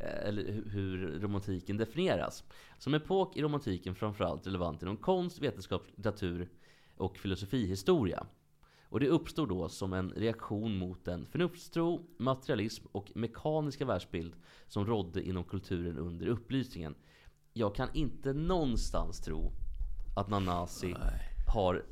[0.00, 2.44] eh, eller hu- hur romantiken definieras.
[2.78, 6.48] Som epok är romantiken framförallt relevant inom konst, vetenskap, litteratur
[6.96, 8.26] och filosofihistoria.
[8.90, 14.32] Och det uppstod då som en reaktion mot den förnuftstro, materialism och mekaniska världsbild
[14.68, 16.94] som rådde inom kulturen under upplysningen.
[17.52, 19.52] Jag kan inte någonstans tro
[20.16, 20.94] att Nanasi
[21.54, 21.84] har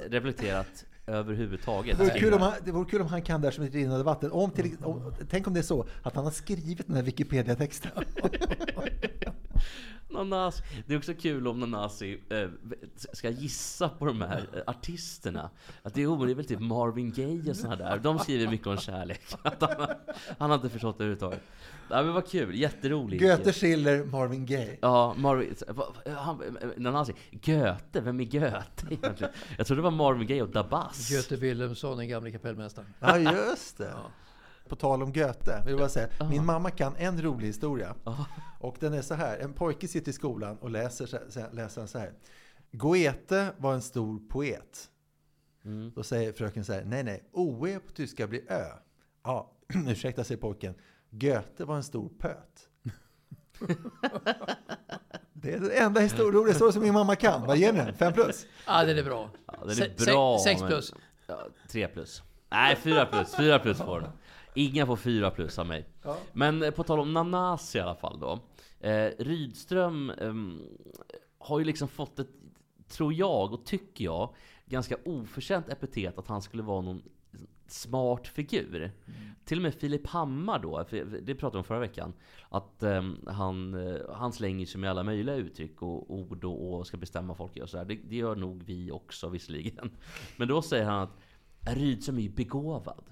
[0.00, 1.98] reflekterat överhuvudtaget.
[1.98, 3.74] Det vore, kring kul om han, det vore kul om han kan där som ett
[3.74, 4.32] rinnande vatten.
[4.32, 7.90] Om till, om, tänk om det är så att han har skrivit den här Wikipedia-texten.
[10.10, 10.62] Nanas.
[10.86, 12.48] Det är också kul om Nanasi eh,
[13.12, 15.50] ska gissa på de här eh, artisterna.
[15.82, 17.98] Att det är omöjligt, det är väl typ Marvin Gaye och såna där.
[17.98, 19.20] De skriver mycket om kärlek.
[19.42, 19.96] Att han, har-
[20.38, 21.42] han har inte förstått det överhuvudtaget.
[21.90, 23.22] Nej men vad kul, jätteroligt.
[23.22, 24.78] Goethe, Schiller, Marvin Gaye.
[24.80, 25.54] Ja, Marvin,
[26.16, 27.12] han, Nanasi.
[27.30, 29.32] Goethe, vem är Goethe egentligen?
[29.58, 31.10] Jag trodde det var Marvin Gaye och Dabas.
[31.10, 32.94] Göte Wilhelmsson, den gamle kapellmästaren.
[33.00, 33.92] Ja, just det.
[34.68, 36.08] På tal om Goethe, vill jag bara säga.
[36.30, 37.94] Min mamma kan en rolig historia.
[38.60, 39.38] Och den är så här.
[39.38, 42.12] En pojke sitter i skolan och läser, läser så här.
[42.72, 44.90] Goethe var en stor poet.
[45.94, 46.84] Då säger fröken så här.
[46.84, 47.28] Nej, nej.
[47.32, 48.64] OE på tyska blir Ö.
[49.24, 49.52] Ja,
[49.88, 50.74] ursäkta, säger pojken.
[51.10, 52.68] Goethe var en stor pöt.
[55.32, 57.46] Det är den enda historia så som min mamma kan.
[57.46, 57.94] Vad ger ni den?
[57.94, 58.46] Fem plus?
[58.66, 59.30] Ja, den är bra.
[59.46, 60.38] Ja, den är Se- se- bra.
[60.44, 60.94] sex men- plus.
[61.26, 62.22] Ja, tre plus.
[62.50, 63.34] Nej, fyra plus.
[63.36, 64.10] Fyra plus får den.
[64.58, 65.88] Inga får fyra plus av mig.
[66.32, 68.40] Men eh, på tal om Nanas i alla fall då.
[68.80, 70.62] Eh, Rydström ehm,
[71.38, 72.30] har ju liksom fått ett,
[72.88, 74.34] tror jag och tycker jag,
[74.66, 77.02] ganska oförtjänt epitet att han skulle vara någon
[77.66, 78.92] smart figur.
[79.44, 80.84] Till och med Filip Hammar då,
[81.22, 82.12] det pratade vi om förra veckan,
[82.48, 86.86] att ehm, han, eh, han slänger sig med alla möjliga uttryck och ord och, och
[86.86, 87.84] ska bestämma folk och sådär.
[87.84, 89.90] Det, det gör nog vi också visserligen.
[90.36, 91.18] Men då säger han att
[91.76, 93.04] Rydström är ju begåvad.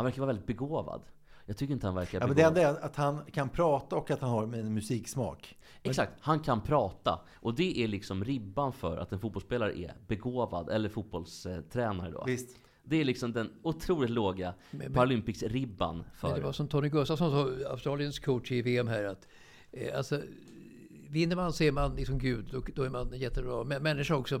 [0.00, 1.02] Han verkar vara väldigt begåvad.
[1.46, 4.10] Jag tycker inte han verkar Ja, men det enda är att han kan prata och
[4.10, 5.58] att han har en musiksmak.
[5.82, 7.20] Exakt, han kan prata.
[7.34, 12.24] Och det är liksom ribban för att en fotbollsspelare är begåvad, eller fotbollstränare då.
[12.26, 12.56] Visst.
[12.82, 16.42] Det är liksom den otroligt låga Paralympics-ribban Men det för...
[16.42, 19.28] var som Tony Gustafsson sa, Australiens coach i VM här, att
[19.72, 20.22] eh, alltså,
[21.08, 23.64] vinner man så är man liksom Gud, då, då är man jättebra.
[23.64, 24.40] Människa också.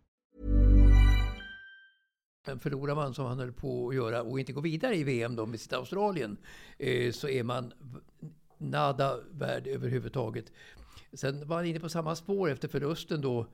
[2.45, 5.35] Men förlorar man som han höll på att göra och inte går vidare i VM
[5.35, 6.37] då med sitt Australien
[6.77, 7.73] eh, så är man
[8.57, 10.51] nada värd överhuvudtaget.
[11.13, 13.45] Sen var han inne på samma spår efter förlusten då eh,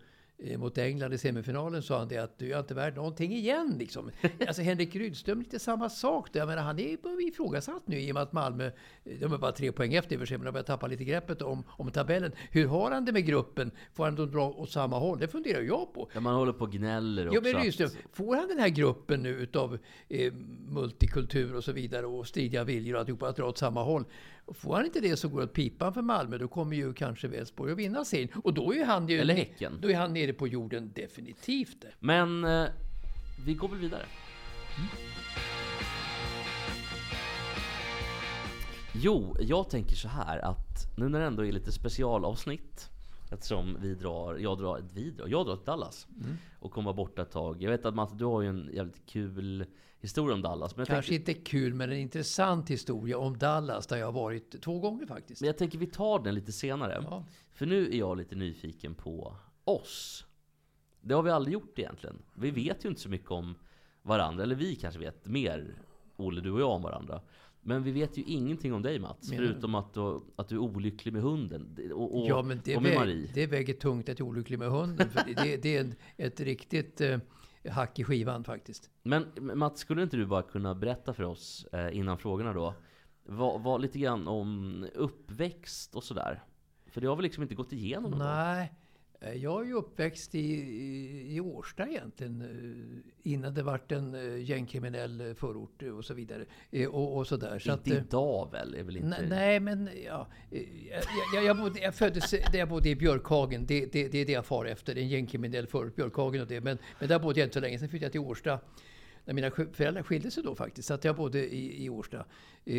[0.57, 3.75] mot England i semifinalen sa han det att du är inte värd någonting igen.
[3.79, 4.11] Liksom.
[4.47, 6.33] Alltså Henrik Rydström, lite samma sak.
[6.33, 6.39] Där.
[6.39, 8.71] Jag menar, han är ifrågasatt nu i och med att Malmö,
[9.03, 11.03] de är bara tre poäng efter i och för sig, men de börjar tappa lite
[11.03, 12.31] greppet om, om tabellen.
[12.51, 13.71] Hur har han det med gruppen?
[13.93, 15.19] Får han dem dra åt samma håll?
[15.19, 16.09] Det funderar jag på.
[16.13, 17.35] Ja, man håller på och gnäller också.
[17.35, 19.77] Ja, men Rydström, får han den här gruppen nu utav
[20.09, 20.33] eh,
[20.67, 24.05] multikultur och så vidare och stridiga viljor och alltihopa att dra åt samma håll?
[24.53, 26.37] Får han inte det så går det åt pipan för Malmö.
[26.37, 28.27] Då kommer ju kanske Västborg att vinna sin.
[28.43, 29.19] Och då är han ju...
[29.19, 29.79] Eller Häcken.
[29.81, 31.85] Då är han nere på jorden definitivt.
[31.99, 32.65] Men eh,
[33.45, 34.05] vi går väl vidare.
[38.93, 42.89] Jo, jag tänker så här att nu när det ändå är lite specialavsnitt
[43.31, 46.07] Eftersom vi drar, jag drar, vi drar, jag drar till Dallas
[46.59, 47.61] och kommer borta ett tag.
[47.61, 49.65] Jag vet att Mats, du har ju en jävligt kul
[49.99, 50.75] historia om Dallas.
[50.75, 54.61] Men Kanske tänker, inte kul, men en intressant historia om Dallas där jag har varit
[54.61, 55.41] två gånger faktiskt.
[55.41, 57.03] men jag tänker vi tar den lite senare.
[57.09, 57.25] Ja.
[57.53, 60.25] För nu är jag lite nyfiken på oss.
[61.01, 62.21] Det har vi aldrig gjort egentligen.
[62.33, 63.55] Vi vet ju inte så mycket om
[64.01, 64.43] varandra.
[64.43, 65.81] Eller vi kanske vet mer,
[66.15, 67.21] Olle, du och jag om varandra.
[67.67, 69.27] Men vi vet ju ingenting om dig Mats.
[69.29, 69.35] Du?
[69.35, 71.91] förutom att du, att du är olycklig med hunden.
[71.93, 73.31] Och, och, Ja, men det, och med väg, Marie.
[73.33, 75.09] det väger tungt att jag är olycklig med hunden.
[75.09, 77.19] För det, det är en, ett riktigt eh,
[77.69, 78.89] hack i skivan faktiskt.
[79.03, 82.73] Men Mats, skulle inte du bara kunna berätta för oss eh, innan frågorna då?
[83.23, 86.43] Vad, vad lite grann om uppväxt och sådär?
[86.91, 88.29] För det har vi liksom inte gått igenom någon gång.
[89.19, 92.41] Eh, jag är ju uppväxt i, i, i Årsta egentligen.
[92.41, 96.45] eh, Innan det vart en eh, gängkriminell förort och så vidare.
[96.89, 97.59] Och, och så där.
[97.59, 98.73] Så inte eh, idag väl?
[98.75, 99.21] Är väl inte...
[99.29, 100.27] Nej, men ja,
[100.89, 101.01] jag,
[101.35, 103.65] jag, jag, bodde, jag föddes där jag bodde i Björkhagen.
[103.65, 104.97] Det, det, det är det jag far efter.
[104.97, 106.61] En gängkriminell förort, Björkhagen och det.
[106.61, 107.79] Men, men där bodde jag inte så länge.
[107.79, 108.59] Sen flyttade jag till Årsta.
[109.25, 110.87] När mina föräldrar skilde sig då faktiskt.
[110.87, 112.25] Så att jag bodde i, i Årsta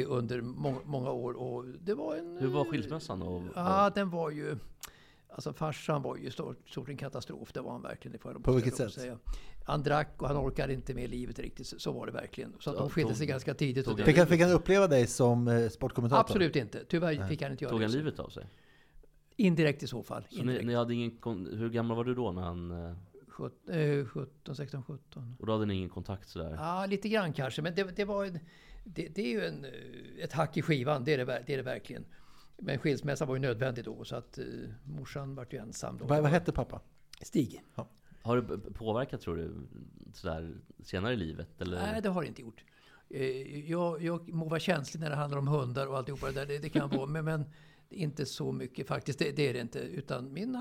[0.07, 1.33] under må, många år.
[1.33, 2.39] Och det var en...
[2.41, 3.23] Hur var skilsmässan?
[3.23, 4.57] Och, Ja, den var ju...
[5.31, 7.53] Alltså farsan var ju stort, stort en katastrof.
[7.53, 8.13] Det var han verkligen.
[8.23, 8.93] Det På vilket sätt?
[8.93, 9.19] Säga.
[9.65, 11.67] Han drack och han orkade inte med livet riktigt.
[11.67, 12.53] Så, var det verkligen.
[12.61, 13.85] Så att Ja, de skilde sig ganska tidigt.
[13.85, 16.21] tog det- Fick han, fick han uppleva dig som eh, sportkommentator?
[16.21, 16.85] Absolut inte.
[16.85, 17.97] Tyvärr fick han inte göra Tog han det.
[17.97, 18.47] livet av sig?
[19.37, 20.25] Indirekt i så fall.
[20.31, 21.19] Så ni, ni hade ingen,
[21.53, 22.71] hur gammal var du då när han...
[22.71, 22.95] eh,
[23.29, 25.37] Sjut- eh, 17, 16, 17.
[25.41, 26.55] Och då hade ni ingen kontakt sådär?
[26.59, 27.63] Ja, lite grann kanske.
[27.63, 28.39] Men det, det var en,
[28.85, 31.05] det, det är ju en, eh, ett hack i skivan.
[31.05, 32.05] Det är det, det är det verkligen.
[32.59, 34.05] Men skilsmässa var ju nödvändig då.
[34.05, 34.45] Så att eh,
[34.85, 36.05] morsan vart ju ensam då.
[36.05, 36.81] Vad, vad hette pappa?
[37.23, 37.63] Stig.
[38.23, 39.55] Har det påverkat tror du,
[40.15, 41.61] sådär senare i livet?
[41.61, 41.77] Eller?
[41.77, 42.65] Nej, det har det inte gjort.
[43.11, 46.47] Eh, Jag, jag må vara känslig när det handlar om hundar och alltihopa det där.
[46.47, 47.07] Det, det kan vara.
[47.07, 47.45] Men, men
[47.91, 49.19] inte så mycket faktiskt.
[49.19, 49.79] Det, det är det inte.
[49.79, 50.57] Utan min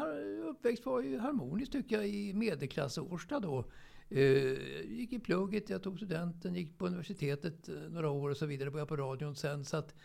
[0.49, 3.65] uppväxt var ju harmonisk tycker jag i medelklass Årsta då.
[4.09, 4.51] Eh,
[4.85, 8.71] gick i plugget, jag tog studenten, gick på universitetet eh, några år och så vidare.
[8.71, 9.65] Började på radion sen.
[9.65, 9.95] Så att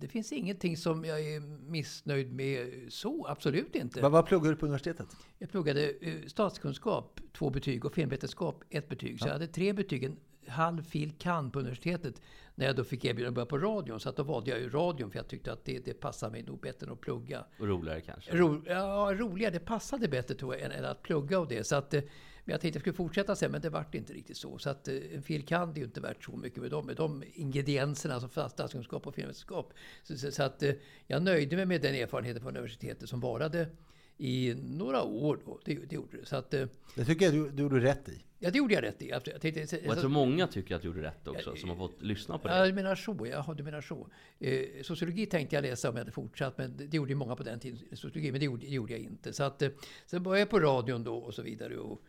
[0.00, 3.26] det finns ingenting som jag är missnöjd med så.
[3.26, 4.00] Absolut inte.
[4.00, 5.06] Vad, vad pluggade du på universitetet?
[5.38, 9.20] Jag pluggade eh, statskunskap, två betyg, och filmvetenskap, ett betyg.
[9.20, 11.12] Så jag hade tre betyg, en halv fil.
[11.18, 12.20] kand på universitetet.
[12.54, 14.00] När jag då fick erbjudande att börja på radion.
[14.00, 16.42] Så att då valde jag ju radion för jag tyckte att det, det passade mig
[16.42, 17.44] nog bättre än att plugga.
[17.58, 18.36] Och roligare kanske?
[18.36, 21.64] Ro, ja, roligare, det passade bättre tror jag än, än att plugga och det.
[21.64, 22.02] Så att, eh,
[22.44, 24.58] men jag tänkte jag skulle fortsätta sen, men det vart inte riktigt så.
[24.58, 25.42] Så att eh, en fil.
[25.46, 29.06] kand är ju inte värt så mycket med dem, med de ingredienserna som fast- statskunskap
[29.06, 29.72] och filmvetenskap.
[30.02, 30.72] Så, så, så att eh,
[31.06, 33.68] jag nöjde mig med den erfarenheten på universitetet som varade
[34.18, 35.60] i några år då.
[35.64, 36.26] Det, det gjorde det.
[36.26, 38.24] Så att, eh, Det tycker jag du, du gjorde rätt i.
[38.38, 39.08] ja, det gjorde jag rätt i.
[39.08, 42.02] Jag tänkte, Och jag tror många tycker att du gjorde rätt också, som har fått
[42.02, 42.66] lyssna på Ja, det.
[42.66, 43.26] du menar så.
[43.30, 44.08] Jaha, du menar så.
[44.38, 47.42] Eh, sociologi tänkte jag läsa om jag hade fortsatt, men det, gjorde ju många på
[47.42, 47.78] den tiden.
[47.92, 49.32] Sociologi, men det gjorde, det gjorde jag inte.
[49.32, 49.62] Så att,
[50.06, 52.02] sen började jag på radion då och så vidare och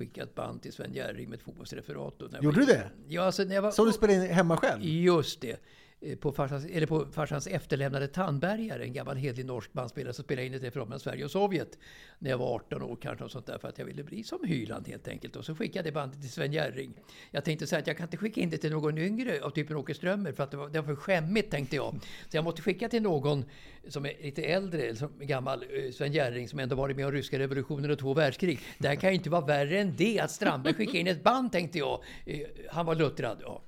[0.00, 2.14] skickade ett band till Sven Jerring med ett fotbollsreferat.
[2.18, 2.90] Då, jag Gjorde var- du det?
[3.08, 3.70] Ja, alltså när jag var...
[3.70, 4.82] Som du spelade in hemma själv?
[4.84, 5.56] Just det.
[6.02, 10.46] Eh, på farsans, eller på farsans efterlämnade Tandbergare, en gammal hederlig norsk bandspelare som spelade
[10.46, 11.78] in ett referat mellan Sverige och Sovjet.
[12.18, 14.44] När jag var 18 år kanske, och sånt där, för att jag ville bli som
[14.44, 15.36] Hyland helt enkelt.
[15.36, 16.94] Och så skickade jag det bandet till Sven Jerring.
[17.30, 19.76] Jag tänkte säga att jag kan inte skicka in det till någon yngre av typen
[19.76, 21.94] Åke Strömmer, för att det var, det var för skämmigt tänkte jag.
[22.28, 23.44] Så jag måste skicka till någon
[23.88, 27.12] som är lite äldre, eller som gammal, eh, Sven Jerring, som ändå varit med om
[27.12, 28.60] ryska revolutionen och två världskrig.
[28.78, 31.52] Det här kan ju inte vara värre än det, att Strandberg skickade in ett band
[31.52, 32.00] tänkte jag.
[32.26, 33.62] Eh, han var luttrad, ja.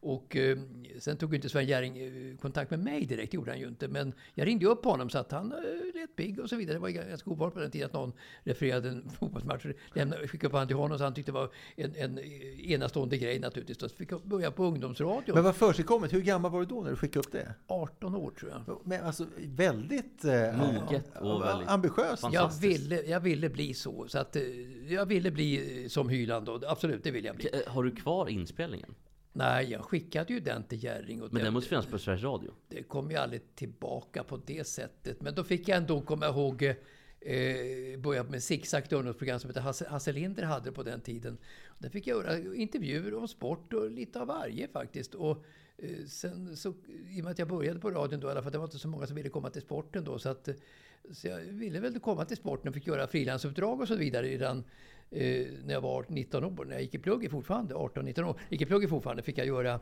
[0.00, 0.58] Och eh,
[0.98, 3.88] sen tog inte Sven Jerring eh, kontakt med mig direkt, gjorde han ju inte.
[3.88, 5.58] Men jag ringde upp honom så att han eh,
[6.00, 6.74] lät pigg och så vidare.
[6.76, 8.12] Det var ganska ovanligt på den tiden att någon
[8.44, 9.66] refererade en fotbollsmatch.
[9.94, 12.18] Lämnade, skickade upp honom till honom så han tyckte det var en, en
[12.58, 13.80] enastående grej naturligtvis.
[13.80, 15.34] Så fick jag börja på ungdomsradio.
[15.34, 16.12] Men vad försigkommet?
[16.12, 17.54] Hur gammal var du då när du skickade upp det?
[17.66, 18.80] 18 år tror jag.
[18.84, 20.24] Men alltså väldigt...
[20.24, 22.24] Eh, Moget och väldigt ambitiöst.
[22.32, 24.08] Jag ville, jag ville bli så.
[24.08, 24.42] så att, eh,
[24.88, 26.60] jag ville bli eh, som Hyland då.
[26.66, 27.50] Absolut, det vill jag bli.
[27.52, 28.94] Eh, Har du kvar inspelningen?
[29.38, 31.22] Nej, jag skickade ju den till Jerring.
[31.22, 32.50] Och Men den måste finnas på Sveriges Radio?
[32.68, 35.20] det kom ju aldrig tillbaka på det sättet.
[35.20, 40.12] Men då fick jag ändå komma ihåg eh, börja med zigzag ungdomsprogram som Hasse, Hasse
[40.12, 41.38] Linder hade på den tiden.
[41.78, 45.14] Där fick jag göra intervjuer om sport och lite av varje faktiskt.
[45.14, 45.44] Och
[45.76, 46.74] eh, sen så,
[47.08, 48.78] i och med att jag började på radion då, i alla fall det var inte
[48.78, 50.18] så många som ville komma till sporten då.
[50.18, 50.54] Så, att, eh,
[51.10, 54.64] så jag ville väl komma till sporten och fick göra frilansuppdrag och så vidare redan
[55.10, 56.64] eh, när jag var 19 år.
[56.64, 59.80] När jag gick i plugget fortfarande, 18-19 år, gick i plugget fortfarande, fick jag göra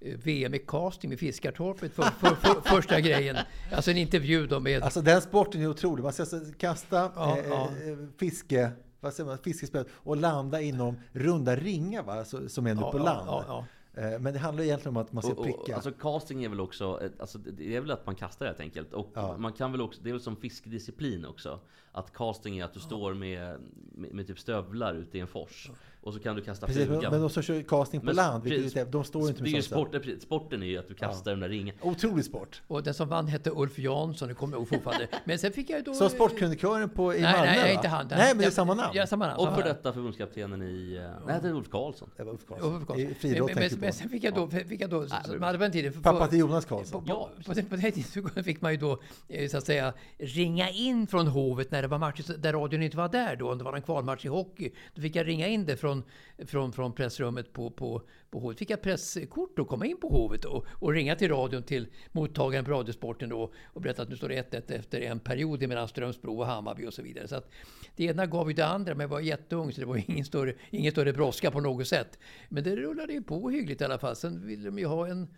[0.00, 3.36] eh, VM i casting med Fiskartorpet för, för, för, första grejen.
[3.72, 4.82] Alltså en intervju då med...
[4.82, 6.02] Alltså den sporten är otrolig.
[6.02, 7.64] Man ska alltså kasta Ja, eh, ja.
[7.64, 12.24] eh, fiske, vad säger man, fiskespö och landa inom runda ringar va?
[12.24, 13.26] Så, som är nu Ja, på land.
[13.26, 13.66] ja, ja.
[13.96, 15.74] Eh, Men det handlar egentligen om att man ska Och, och, pricka.
[15.74, 18.92] alltså casting är väl också, alltså, det är väl att man kastar helt enkelt.
[18.92, 19.36] Och Ja.
[19.38, 21.60] man kan väl också, det är väl som fiskdisciplin också.
[21.92, 23.60] Att casting är att du står med,
[23.92, 25.70] med, med typ stövlar ute i en fors.
[26.04, 27.10] Och så kan du kasta Precis, men, fluga.
[27.10, 29.42] men de som kör casting på Men land, precis, är, de står inte det är
[29.42, 31.74] med ju sådana sport, precis, Sporten är ju att du kastar den där ringen.
[31.82, 32.62] Otrolig sport.
[32.66, 35.08] Och den som vann hette Ulf Jansson, det kommer jag ihåg fortfarande.
[35.24, 35.94] Men sen fick jag då...
[35.94, 38.06] Som sportkrönikören på, i Nej, Malmö nej, nej, inte han.
[38.10, 38.90] Nej, men det är samma namn.
[38.94, 39.38] Ja, samma namn.
[39.48, 40.94] Och för detta förbundskaptenen i...
[41.02, 42.10] eh, Nej, det är Ulf Karlsson.
[42.16, 42.86] Det var Ulf Ulf Karlsson.
[42.86, 42.98] Karlsson.
[43.10, 43.96] I friidrott men, men, men på.
[43.96, 45.92] sen fick jag då, fick jag då på den tiden...
[45.92, 47.04] för- Pappa till Jonas På, Karlsson.
[47.04, 49.92] på, på, den- på den tiden så fick man ju då eh, så att säga
[50.18, 53.50] ringa in från Hovet när det var matcher där radion inte var där då.
[53.52, 54.70] Om det var en kvalmatch i hockey.
[54.94, 55.93] Då fick jag ringa in det från,
[56.38, 58.58] från, från pressrummet på, på, på Hovet.
[58.58, 62.64] Fick jag presskort och komma in på Hovet och, och ringa till radion till mottagaren
[62.64, 66.38] på Radiosporten då och berätta att nu står det 1-1 efter en period mellan Strömsbro
[66.38, 67.28] och Hammarby och så vidare.
[67.28, 67.50] Så att
[67.96, 70.54] det ena gav ju det andra, men jag var jätteung så det var ingen större,
[70.70, 72.18] ingen större brådska på något sätt.
[72.48, 74.16] Men det rullade ju på hyggligt i alla fall.
[74.16, 75.28] Sen ville de ju ha en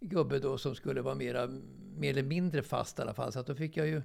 [0.00, 1.46] gubbe då som skulle vara mera,
[1.96, 3.32] mer eller mindre fast i alla fall.
[3.32, 4.02] Så att då fick jag ju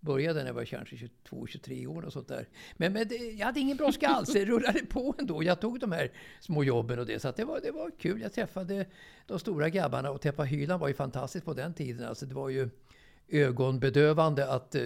[0.00, 0.96] börja när jag var kanske
[1.30, 2.48] 22-23 år och sånt där.
[2.76, 4.32] Men, men det, jag hade ingen brådska alls.
[4.32, 5.42] Det rullade på ändå.
[5.42, 7.20] Jag tog de här små jobben och det.
[7.20, 8.20] Så att det, var, det var kul.
[8.20, 8.86] Jag träffade
[9.26, 12.08] de stora grabbarna och träffa Hyland var ju fantastiskt på den tiden.
[12.08, 12.68] Alltså det var ju
[13.28, 14.82] ögonbedövande att eh,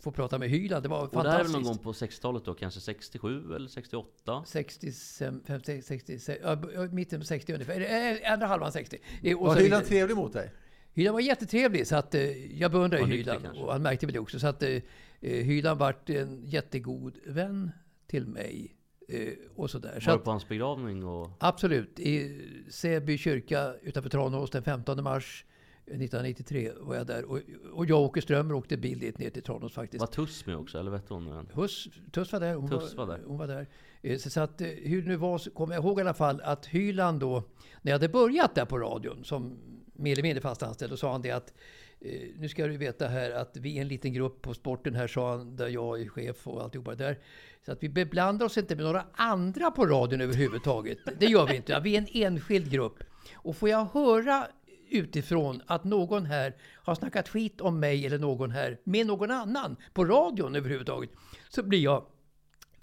[0.00, 0.82] få prata med Hyland.
[0.82, 1.54] Det var Och det här är väl fantastiskt.
[1.54, 4.44] någon gång på 60-talet då, kanske 67 eller 68?
[4.46, 6.56] 65, 50, 60, ja,
[6.90, 7.80] mitten på 60 ungefär.
[7.80, 8.98] Eh, Andra halvan 60.
[9.22, 10.50] Eh, och Var Hyland trevlig mot dig?
[10.94, 13.42] Hyland var jättetrevlig, så att, eh, jag Var Hyland.
[13.42, 13.62] kanske?
[13.62, 14.38] Och han märkte väl det också.
[14.38, 14.82] Så att eh, eh,
[15.20, 17.70] Hyland vart en jättegod vän
[18.06, 18.76] till mig.
[19.08, 20.00] Eh, och sådär.
[20.00, 21.30] Så Var du på hans begravning och...
[21.40, 22.00] absolut.
[22.00, 25.44] I Säby kyrka utanför Tranås den 15 mars
[25.86, 27.24] 1993 var jag där.
[27.24, 27.40] Och,
[27.72, 30.00] och jag och Åke Strömmer åkte bil dit ner till Tranås faktiskt.
[30.00, 31.48] Var Tuss med också, eller vet hon?
[31.54, 32.54] Hus, Tuss var där.
[32.54, 33.20] Hon, Tuss var där.
[33.26, 33.66] Hon var där.
[34.02, 36.14] Eh, Så, så att, eh, hur det nu var så kommer jag ihåg i alla
[36.14, 37.42] fall att Hyland då,
[37.82, 39.58] när jag hade börjat där på radion som
[40.02, 41.52] mer eller mindre fast anställd, då sa han det att
[42.00, 45.06] eh, nu ska du veta här att vi är en liten grupp på sporten här,
[45.06, 47.18] sa han, där jag är chef och alltihopa där.
[47.66, 50.98] Så att vi beblandar oss inte med några andra på radion överhuvudtaget.
[51.18, 51.80] Det gör vi inte.
[51.80, 53.04] Vi är en enskild grupp.
[53.34, 54.46] Och får jag höra
[54.92, 59.76] utifrån att någon här har snackat skit om mig eller någon här med någon annan
[59.92, 61.10] på radion överhuvudtaget
[61.48, 62.06] så blir jag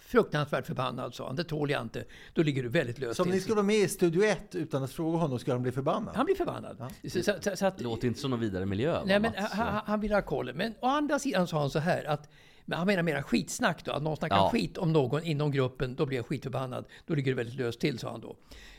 [0.10, 1.36] fruktansvärt förbannad, sa han.
[1.36, 2.04] Det tål jag inte.
[2.34, 4.84] Då ligger du väldigt löst Så om ni skulle vara med i Studio 1 utan
[4.84, 6.16] att fråga honom, skulle han bli förbannad?
[6.16, 6.92] Han blir förbannad.
[7.04, 9.32] Så, så, så, så att, Det låter inte som någon vidare miljö va, Nej, men
[9.36, 10.54] han, han vill ha koll.
[10.54, 12.30] Men å andra sidan sa han så här att
[12.66, 13.92] men han menar mera skitsnack då.
[13.92, 14.50] Att någon snackar Ja.
[14.50, 16.86] skit om någon inom gruppen, då blir jag skitförbannad.
[17.06, 18.36] Då ligger det väldigt löst till, sa han då.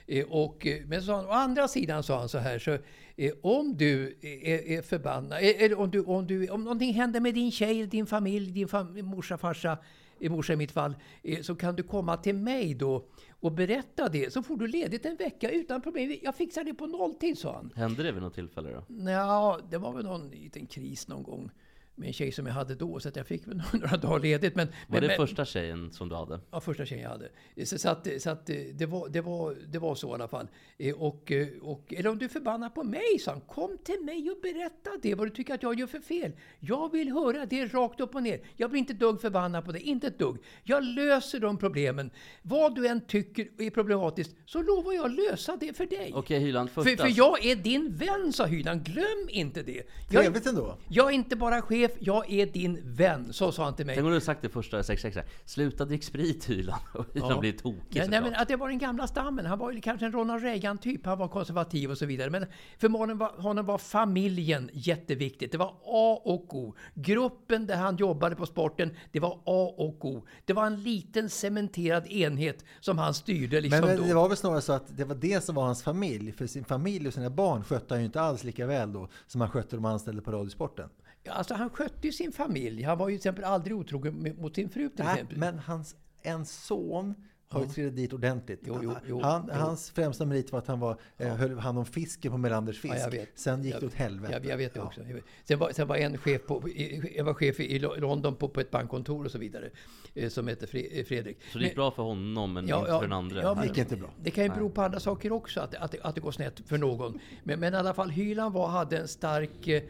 [0.07, 2.79] Eh, och, eh, men så han, å andra sidan sa han så här, så,
[3.17, 7.35] eh, om du är, är förbannad, eller om, du, om, du, om någonting händer med
[7.35, 9.79] din tjej, din familj, din fam, morsa, farsa,
[10.29, 13.07] morsa i mitt fall, eh, så kan du komma till mig då
[13.41, 14.33] och berätta det.
[14.33, 16.17] Så får du ledigt en vecka utan problem.
[16.23, 17.73] Jag fixar det på nolltid, sa han.
[17.77, 19.11] Hände det vid något tillfälle då?
[19.11, 21.51] Ja, det var väl någon liten kris någon gång
[21.95, 24.55] med en tjej som jag hade då, så att jag fick några dagar ledigt.
[24.57, 26.41] Men, Var men, det men, första tjejen som du hade?
[26.51, 27.29] Ja, första tjejen jag hade.
[27.67, 30.49] Så, så, att, så att det, var, det, var, det var så i alla fall.
[30.79, 33.41] Eh, Och, eh, och, eller om du är förbannad på mig, sa han.
[33.41, 36.33] Kom till mig och berätta det, vad du tycker att jag gör för fel.
[36.61, 38.41] Jag vill höra det rakt upp och ner.
[38.57, 40.39] Jag blir inte ett dugg förbannad på det, inte ett dugg.
[40.63, 42.11] Jag löser de problemen.
[42.43, 46.13] Vad du än tycker är problematiskt, så lovar jag lösa det för dig.
[46.15, 46.91] Okej Hyland, första...
[46.91, 48.85] För, för jag är din vän, sa Hyland.
[48.85, 49.83] Glöm inte det.
[50.11, 50.77] Jag, Trevligt ändå.
[50.89, 53.33] jag är inte bara chef chef, jag är din vän.
[53.33, 53.95] Så sa han till mig.
[53.95, 56.83] Tänk om du sagt det första 66 Sluta drick sprit Hyland.
[56.95, 59.47] Och Hyland blir tokig Ja, nej, men att det var den gamla stammen.
[59.47, 61.07] Han var ju kanske en Ronald Reagan-typ.
[61.07, 62.31] Han var konservativ och så vidare.
[62.31, 62.47] Men
[62.79, 65.53] för honom var, honom var familjen jätteviktigt.
[65.53, 66.75] Det var A och O.
[66.95, 70.27] Gruppen där han jobbade på sporten, det var A och O.
[70.45, 74.03] Det var en liten cementerad enhet som han styrde liksom Men då.
[74.03, 76.33] det var väl snarare så att det var det som var hans familj.
[76.33, 79.41] För sin familj och sina barn skötte han ju inte alls lika väl då som
[79.41, 80.89] han skötte de anställda på Radiosporten.
[81.23, 82.83] Ja, Alltså han skötte ju sin familj.
[82.83, 85.39] Han var ju till exempel aldrig otrogen mot sin fru till Nej, exempel.
[85.39, 87.15] men hans en son
[87.49, 88.61] har ju trillat dit ordentligt.
[88.67, 89.55] Jo, jo, jo, han, jo.
[89.61, 92.95] Hans främsta merit var att han var, eh, höll hand om fisken på Melanders fisk.
[93.13, 93.23] Ja.
[93.35, 94.33] Sen gick Jag- det åt helvete.
[94.33, 94.87] Jag, jag vet det Ja.
[94.87, 95.03] också.
[95.03, 95.25] Vet.
[95.45, 98.49] Sen, var, sen var en chef på, i- jag var chef i Lo- London på,
[98.49, 99.71] på ett bankkontor och så vidare.
[100.15, 101.39] eh, Som hette eh, Fredrik.
[101.53, 103.43] Så det gick bra för honom men inte för den andra.
[103.43, 104.11] Ja, men, gick inte bra.
[104.23, 106.61] Det kan ju bero på andra saker också, att, att, det- att det går snett
[106.67, 107.19] för någon.
[107.45, 109.83] Men, men i alla fall, Hyland var, hade en stark, eh,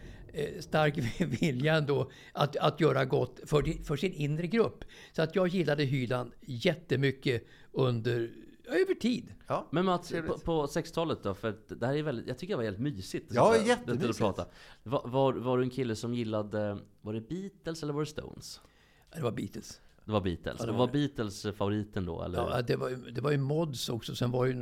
[0.61, 0.99] stark
[1.43, 4.85] vilja ändå att, att göra gott för, för sin inre grupp.
[5.12, 8.31] Så att jag gillade Hyland jättemycket under,
[8.66, 9.35] över tid.
[9.47, 9.66] Ja.
[9.70, 11.35] Men Mats, på, på 60-talet då?
[11.35, 13.33] För det här är väldigt, jag tycker det var väldigt mysigt.
[13.35, 14.11] Ja, så jättemysigt.
[14.11, 14.47] att prata.
[14.83, 18.61] Var, var, var du en kille som gillade, var det Beatles eller var det Stones?
[19.14, 19.81] Det var Beatles.
[20.05, 20.57] Det var Beatles.
[20.59, 22.39] Ja, det det var var Beatles favoriten då eller?
[22.39, 24.14] Ja, det var, ju- det var ju Mods också.
[24.14, 24.55] Sen var ju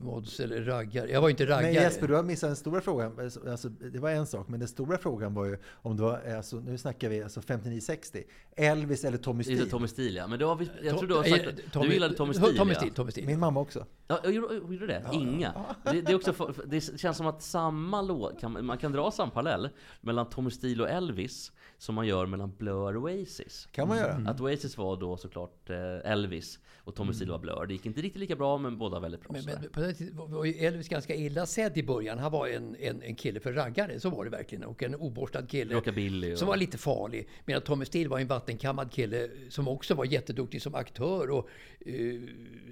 [0.00, 1.10] Mods eller raggare.
[1.10, 1.62] Jag var inte raggare.
[1.62, 3.30] Men Jesper, du har missat den stora frågan.
[3.50, 6.56] Alltså, det var en sak, men den stora frågan var ju om det var, alltså,
[6.56, 8.22] nu snackar vi alltså 59-60,
[8.56, 9.70] Elvis eller Tommy Det är Steele.
[9.70, 10.26] Tommy Steele ja.
[10.26, 12.58] Men då har vi, jag To- tror du har sagt att du gillade Tommy Steele
[12.58, 12.76] Tommy ja.
[12.76, 13.26] Steele, Tommy Steele.
[13.26, 13.86] Min mamma också.
[14.08, 15.04] Ja, jag gjorde, det?
[15.12, 15.52] Inga.
[15.84, 19.68] Det, det, är också det känns som att samma låt, man kan dra samma parallell
[20.00, 23.68] mellan Tommy Steele och Elvis som man gör mellan Blur och Oasis.
[23.72, 24.22] Kan man göra.
[24.26, 27.66] Att Oasis var då såklart eh, Elvis och Tommy Steele var Blur.
[27.66, 29.32] Det gick inte riktigt lika bra men båda väldigt bra.
[29.32, 32.18] Men, men på den tiden var ju Elvis ganska illa sedd i början.
[32.18, 34.64] Han var en, en, en kille för raggare, så var det verkligen.
[34.64, 35.74] Och en oborstad kille.
[35.74, 37.28] Rockabilly och- Som var lite farlig.
[37.44, 41.48] Medan Tommy Steele var en vattenkammad kille som också var jätteduktig som aktör och
[41.86, 41.94] eh,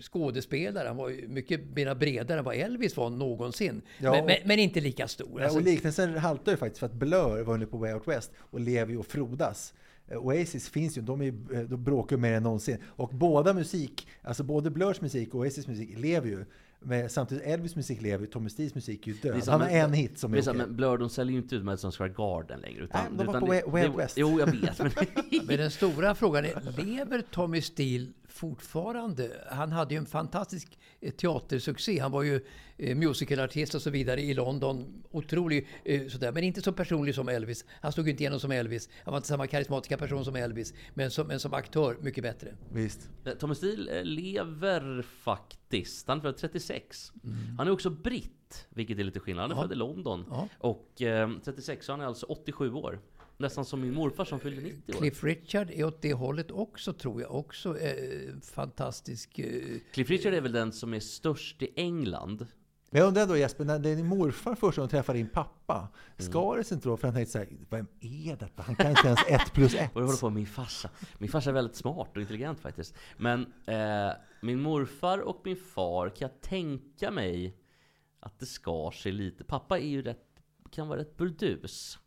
[0.01, 0.89] skådespelare.
[0.89, 3.83] Han var ju mycket mer bredare än vad Elvis var någonsin.
[3.99, 5.29] Ja, men, och- men, men inte lika stor.
[5.41, 8.09] Ja, Alltså, och liknelsen haltar ju faktiskt för att Blur var nu på Way Out
[8.09, 9.74] West och lever ju och frodas.
[10.09, 12.78] Eh, Oasis finns ju, de, är, ju- eh, de bråkar mer än någonsin.
[12.86, 16.45] Och båda musik, alltså både Blurs musik och Oasis musik lever ju.
[16.86, 19.45] Men samtidigt Elvis musik lever ju, Tommy Steels musik är ju är död.
[19.45, 20.66] så- Han har men- en hit som är är okej.
[20.66, 22.84] men Blur de säljer ju inte ut Madison Square Garden längre.
[22.84, 24.16] Utan, Nej, de var utan på Way- West.
[24.18, 24.78] Jo, jag vet.
[24.78, 24.90] Men
[25.47, 29.30] Men den stora frågan är, lever Tommy Steele fortfarande?
[29.51, 31.99] Han hade ju en fantastisk eh, teatersuccé.
[31.99, 32.41] Han var ju
[32.76, 35.03] eh, musicalartist och så vidare i London.
[35.11, 37.64] Otrolig eh, sådär, men inte så personlig som Elvis.
[37.80, 38.89] Han stod ju inte igenom som Elvis.
[39.05, 40.74] Han var inte samma karismatiska person som Elvis.
[40.95, 42.55] Men som, men som aktör mycket bättre.
[42.72, 43.09] Visst.
[43.39, 46.09] Tommy Steele lever faktiskt.
[46.09, 47.12] Han är född 36.
[47.24, 47.37] Mm.
[47.59, 49.43] Han är också britt, vilket är lite skillnad.
[49.43, 49.62] Han är Ja.
[49.62, 50.24] född i London.
[50.30, 50.49] Ja.
[50.59, 53.01] Och eh, 36, så han är alltså 87 år.
[53.37, 54.99] Nästan som min morfar som fyllde 90 år.
[54.99, 57.35] Cliff Richard är åt det hållet också tror jag.
[57.35, 59.39] Också eh, fantastisk.
[59.39, 62.47] Eh, Cliff Richard är väl den som är störst i England.
[62.91, 65.89] Men jag undrar ändå Jesper, när det är din morfar första gången träffar din pappa,
[66.18, 66.30] Mm.
[66.30, 66.97] skar det sig inte då?
[66.97, 68.62] För han tänkte såhär, vem är detta?
[68.62, 69.91] Han kan inte ens ett plus ett.
[69.95, 70.91] Och det håller på med min farsa.
[71.18, 72.95] Min farsa är väldigt smart och intelligent faktiskt.
[73.16, 74.12] Men eh,
[74.43, 77.57] min morfar och min far kan jag tänka mig
[78.20, 79.45] att det skar sig lite.
[79.45, 80.26] Pappa är ju rätt,
[80.70, 81.99] kan vara rätt burdus.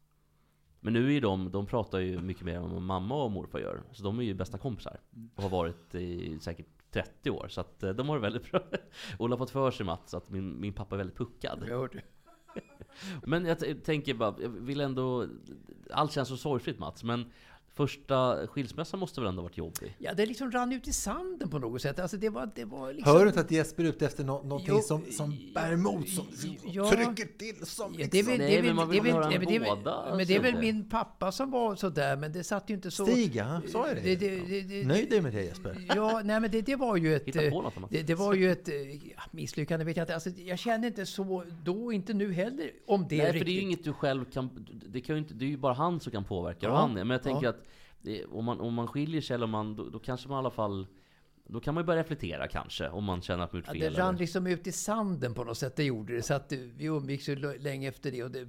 [0.79, 3.81] Men nu är de, de pratar ju mycket mer om vad mamma och morfar gör.
[3.91, 4.99] Så de är ju bästa kompisar.
[5.35, 7.47] Och har varit i säkert 30 år.
[7.49, 8.61] Så att eh, de har det väldigt bra.
[9.19, 11.65] Ola har fått för sig Mats att min, min pappa är väldigt puckad.
[11.67, 12.01] jag hörde.
[13.23, 15.27] Men jag tänker bara, jag vill ändå...
[15.91, 17.31] Allt känns så sorgfritt Mats, men
[17.77, 19.95] första skilsmässan måste väl ändå varit jobbig?
[19.99, 21.99] Ja, det liksom rann ut i sanden på något sätt.
[21.99, 23.13] Alltså det var, det var liksom...
[23.13, 26.09] Hör du inte att Jesper är ute efter nå- någonting Jo, som, som bär emot,
[26.09, 26.89] som, som ja.
[26.91, 29.03] trycker till, som Ja, det är väl, Nej, det är men man det vill är
[29.03, 30.61] väl, höra det är det är båda men det är väl sidor.
[30.61, 33.05] min pappa som var sådär, men det satt ju inte så...
[33.05, 34.01] Stig, ja, han sa ju det.
[34.01, 35.85] Det- det- det- det- Nöjd dig med det Jesper.
[35.95, 37.25] Ja, nej men det, det var ju ett...
[37.89, 38.67] Det, det var ju ett
[39.15, 40.13] ja, misslyckande, vet jag inte.
[40.13, 43.39] Alltså, jag kände inte så då, inte nu heller, om det Nej, riktigt.
[43.41, 44.49] för det är ju inget du själv kan...
[44.89, 46.91] Det, kan ju inte, det är ju bara han som kan påverka Ja, och han
[46.91, 47.03] är.
[47.03, 47.49] Men jag tänker ja.
[47.49, 47.66] att
[48.01, 50.39] det, om, man, om man skiljer sig eller om man, då, då kanske man i
[50.39, 50.87] alla fall...
[51.49, 53.93] Då kan man ju börja reflektera kanske, om man känner att man gjort Ja, fel.
[53.93, 56.21] det rann eller- liksom ut i sanden på något sätt, det gjorde det.
[56.21, 58.45] Så att eh, vi umgicks ju länge efter det och det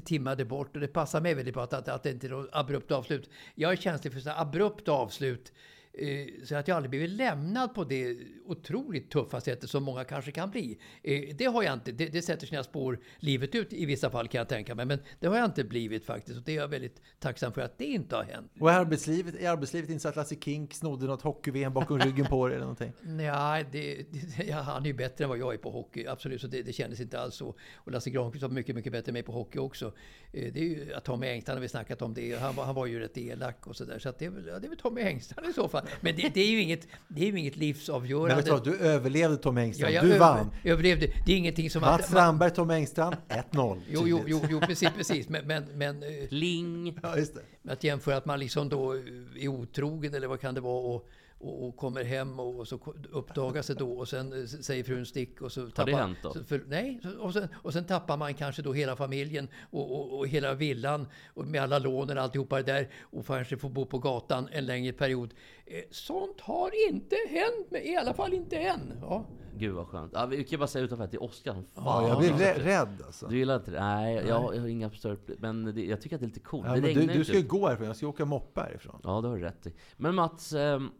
[0.00, 0.74] timmade bort.
[0.76, 3.30] Och det passar mig väldigt bra att, att, att det inte är något abrupt avslut.
[3.54, 5.52] Jag är känslig för så abrupt avslut.
[5.94, 8.16] Eh, så att jag aldrig blivit lämnad på det
[8.46, 10.78] otroligt tuffa sättet som många kanske kan bli.
[11.02, 11.92] Eh, det har jag inte.
[11.92, 14.86] Det, det sätter sina spår livet ut i vissa fall kan jag tänka mig.
[14.86, 16.36] Men det har jag inte blivit faktiskt.
[16.38, 18.52] Och det är jag väldigt tacksam för att det inte har hänt.
[18.60, 22.26] Och i arbetslivet, i arbetslivet inte så att Lasse Kink snodde något hockey-VM bakom ryggen
[22.26, 22.92] på dig eller någonting?
[23.02, 26.06] Nej, det, det, ja, han är ju bättre än vad jag är på hockey.
[26.06, 27.54] Absolut, så det, det kändes inte alls så.
[27.74, 29.86] Och Lasse Granqvist var mycket, mycket bättre än mig på hockey också.
[30.32, 32.34] Eh, det är ju att Tommy Engstrand har vi snackat om det.
[32.40, 33.98] Han, var- han var ju rätt elak och sådär.
[33.98, 35.81] Så att det, är väl- ja, det är väl Tommy Engstrand i så fall.
[36.00, 38.28] Men det, det är ju inget, det är ju inget livsavgörande.
[38.28, 39.94] Men vet du vad, du överlevde Tom Ja, Engstrand.
[39.94, 40.50] jag du över- vann.
[40.64, 41.06] överlevde.
[41.26, 41.80] Det är ingenting som...
[41.80, 43.80] Mats att- Strandberg, Tom Engstrand, 1-0.
[43.90, 45.28] Jo, jo, jo, jo, precis, precis.
[45.28, 46.98] Men, men, men eh, Ling!
[47.02, 47.72] Ja, just det.
[47.72, 48.92] att jämföra att man liksom då
[49.40, 51.08] är otrogen eller vad kan det vara och,
[51.42, 52.78] och, och kommer hem och, och så
[53.10, 55.90] uppdagas det då och sen eh, säger frun stick och så tappar...
[55.92, 56.32] det hänt då?
[56.32, 60.18] Så, för, nej, och sen, och sen tappar man kanske då hela familjen och, och,
[60.18, 63.86] och hela villan och med alla lånen och alltihopa det där och kanske får bo
[63.86, 65.34] på gatan en längre period.
[65.66, 68.98] Eh, Sånt har inte hänt mig, i alla fall inte än.
[69.00, 69.26] Ja.
[69.56, 70.12] Gud vad skönt.
[70.14, 72.58] Ja, vi kan bara säga utanför att det är Oskar Ja, jag blir har rä-
[72.58, 73.26] rädd alltså.
[73.26, 73.80] Du gillar inte det?
[73.80, 75.16] Nej, jag, jag har inga större...
[75.38, 76.66] Men det, jag tycker att det är lite coolt.
[76.66, 77.48] Ja, du, du ska ju typ.
[77.48, 79.00] gå härifrån, jag ska åka moppe härifrån.
[79.04, 79.74] Ja, det har du rätt i.
[79.96, 80.90] Men Mats, ehm,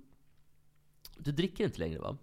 [1.24, 2.16] du dricker inte längre va?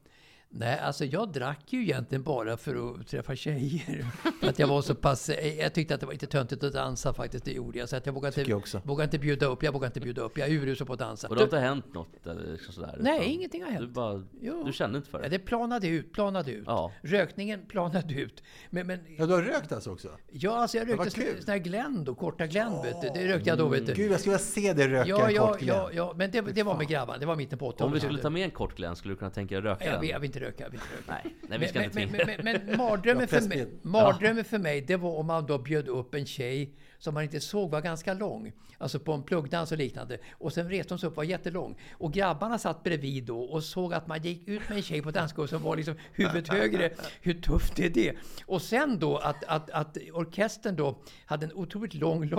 [0.52, 4.06] Nej, alltså jag drack ju egentligen bara för att träffa tjejer.
[4.41, 5.30] För att jag var så pass...
[5.60, 7.89] Jag tyckte att det var lite töntigt att dansa faktiskt, det gjorde jag.
[7.89, 8.82] Så att jag vågade inte, jag också.
[8.86, 9.64] vågade inte bjuda upp.
[9.64, 10.38] Jag vågade inte bjuda upp.
[10.38, 11.28] Jag är urusel på att dansa.
[11.28, 12.97] Och det har inte hänt något eller så- sådär?
[13.00, 13.88] Nej, utan ingenting har hänt.
[13.88, 14.64] Du, bara, Jo.
[14.64, 15.30] du kände inte för Ja, det?
[15.30, 16.64] det planade ut, planade ut.
[16.68, 16.91] Ja.
[17.02, 18.43] Rökningen planade ut.
[18.70, 20.10] Men, men Ja, du har rökt alltså också?
[20.32, 23.10] ja, alltså jag rökte sån här Glenn korta Glenn vet du.
[23.10, 23.93] Det rökte jag då vet du.
[23.93, 25.76] Gud, jag skulle vilja se dig röka Ja, en ja, kort Glenn.
[25.78, 27.20] ja, ja, men det, det var med grabbarna.
[27.20, 27.82] Det var mitten på 80-talet.
[27.88, 29.91] Om vi skulle ta med en kort Glenn, skulle du kunna tänka dig att röka
[29.91, 30.10] jag, den?
[30.10, 30.69] jag vill inte röka.
[30.69, 31.21] Vill inte röka.
[31.23, 34.57] Nej, nej vi ska men, inte men, men, men, men mardrömmen, för mig, mardrömmen för
[34.57, 37.82] mig, det var om man då bjöd upp en tjej som man inte såg var
[37.82, 38.52] ganska lång.
[38.78, 40.18] Alltså på en pluggdans och liknande.
[40.32, 41.76] Och sen reste hon sig upp och var jättelång.
[41.91, 45.12] Och grabbarna satt bredvid då och såg att man gick ut med en tjej på
[45.12, 46.91] dansgolvet som var liksom huvudet högre.
[47.22, 48.16] Hur tufft är det?
[48.45, 52.30] Och sen då att, att, att orkestern då hade en otroligt lång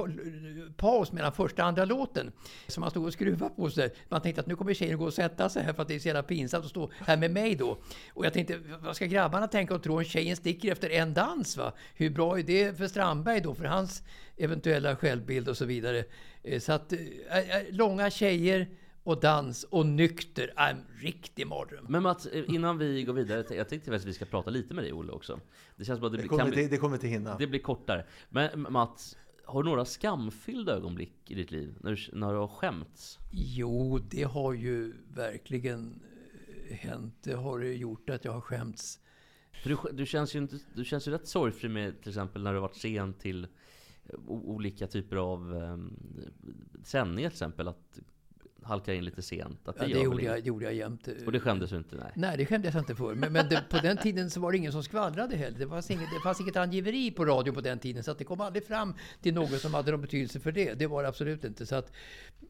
[0.76, 2.32] paus mellan första och andra låten.
[2.66, 3.94] Som man stod och skruvade på sig.
[4.08, 5.98] Man tänkte att nu kommer tjejen gå och sätta sig här för att det är
[5.98, 7.78] så jävla pinsamt att stå här med mig då.
[8.14, 11.56] Och jag tänkte, vad ska grabbarna tänka och tro om tjejen sticker efter en dans?
[11.56, 11.72] Va?
[11.94, 13.54] Hur bra är det för Strandberg då?
[13.54, 14.02] För hans
[14.44, 16.04] eventuella självbild och så vidare.
[16.42, 16.98] Eh, Så att eh,
[17.38, 18.68] äh, långa tjejer
[19.02, 21.86] och dans och nykter är en riktig mardröm.
[21.88, 24.84] Men Mats, eh, innan vi går vidare, jag tänkte att vi ska prata lite med
[24.84, 25.40] dig Olle också.
[25.76, 27.36] Det känns som att det, Det kommer, kan bli, inte, det kommer inte hinna.
[27.38, 28.04] det blir kortare.
[28.28, 31.74] Men Mats, har du några skamfyllda ögonblick i ditt liv?
[31.80, 33.18] När du, när du har skämts?
[33.32, 36.02] Jo, det har ju verkligen
[36.68, 37.14] eh, hänt.
[37.22, 38.98] Det har gjort att jag har skämts.
[39.62, 42.50] För du, du, känns ju inte, du känns ju rätt sorgfri med till exempel när
[42.52, 43.50] du har varit sen till eh,
[44.26, 45.96] olika typer av um,
[46.84, 47.68] sändningar till exempel.
[47.68, 47.98] Att
[48.62, 49.68] halka in lite sent.
[49.68, 51.08] Att det, Ja, det, gjorde jag, det gjorde jag jämt.
[51.26, 51.96] Och det skämdes du inte?
[51.96, 52.12] Nej.
[52.14, 53.14] Nej, det skämdes jag inte för.
[53.14, 55.58] Men, men det, på den tiden så var det ingen som skvallrade heller.
[55.58, 58.02] Det fanns inget, det fanns inget angiveri på radio på den tiden.
[58.04, 60.74] Så att det kom aldrig fram till någon som hade någon betydelse för det.
[60.74, 61.66] Det var det absolut inte.
[61.66, 61.92] Så att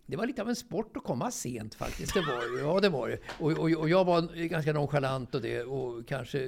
[0.07, 2.15] det var lite av en sport att komma sent faktiskt.
[2.15, 2.59] Det var.
[2.61, 3.19] Ja, det var det.
[3.39, 5.63] Och, och, och jag var ganska nonchalant och det.
[5.63, 6.39] Och kanske...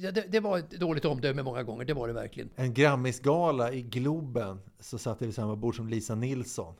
[0.00, 1.84] ja, Det, det var ett dåligt omdöme många gånger.
[1.84, 2.50] Det var det verkligen.
[2.56, 6.74] En Grammisgala i Globen så satt jag vid samma bord som Lisa Nilsson.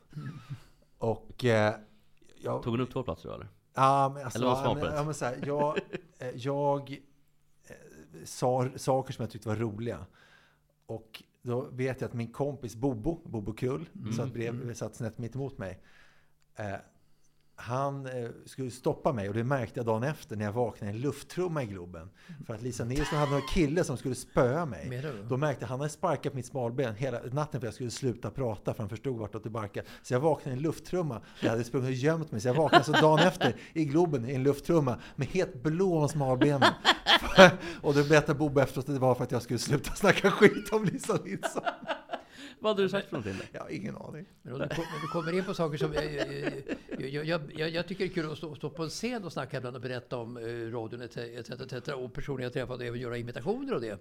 [1.03, 1.45] Och...
[1.45, 1.75] Eh,
[2.41, 3.47] jag, Tog hon upp två platser då eller?
[3.73, 5.77] Ja, men alltså, Eller var ja, men, ja, men så här, jag,
[6.19, 6.91] eh, jag
[7.67, 7.75] eh,
[8.25, 10.05] sa saker som jag tyckte var roliga.
[10.85, 14.13] Och då vet jag att min kompis Bobo, Bobo Krull, Mm.
[14.13, 15.79] satt, brev, satt snett mitt emot mig.
[16.55, 16.75] Eh,
[17.55, 20.95] han eh, skulle stoppa mig och det märkte jag dagen efter när jag vaknade i
[20.95, 22.09] en lufttrumma i Globen.
[22.45, 25.03] För att Lisa Nilsson hade någon kille som skulle spöa mig.
[25.29, 27.91] Då märkte jag att han hade sparkat mitt smalben hela natten för att jag skulle
[27.91, 29.87] sluta prata för han förstod vartåt det barkade.
[30.01, 31.21] Så jag vaknade i en lufttrumma.
[31.39, 32.41] Jag hade sprungit och gömt mig.
[32.41, 36.09] Så jag vaknade så dagen efter i Globen i en lufttrumma med helt blå om
[36.09, 36.63] smalbenen.
[37.81, 40.69] och då berättade Bobo efteråt att det var för att jag skulle sluta snacka skit
[40.71, 41.63] om Lisa Nilsson.
[42.63, 43.47] Vad hade du sagt för någonting?
[43.51, 44.25] Jag har ingen aning.
[44.41, 45.93] Men du, kom, om du kommer in på saker som...
[45.93, 46.05] Jag,
[46.99, 49.23] jag, jag, jag, jag, jag tycker det är kul att stå, stå på en scen
[49.23, 51.87] och snacka ibland och berätta om eh, radion etc, etc, etc.
[51.87, 53.99] Och personer jag träffat och även göra imitationer och det.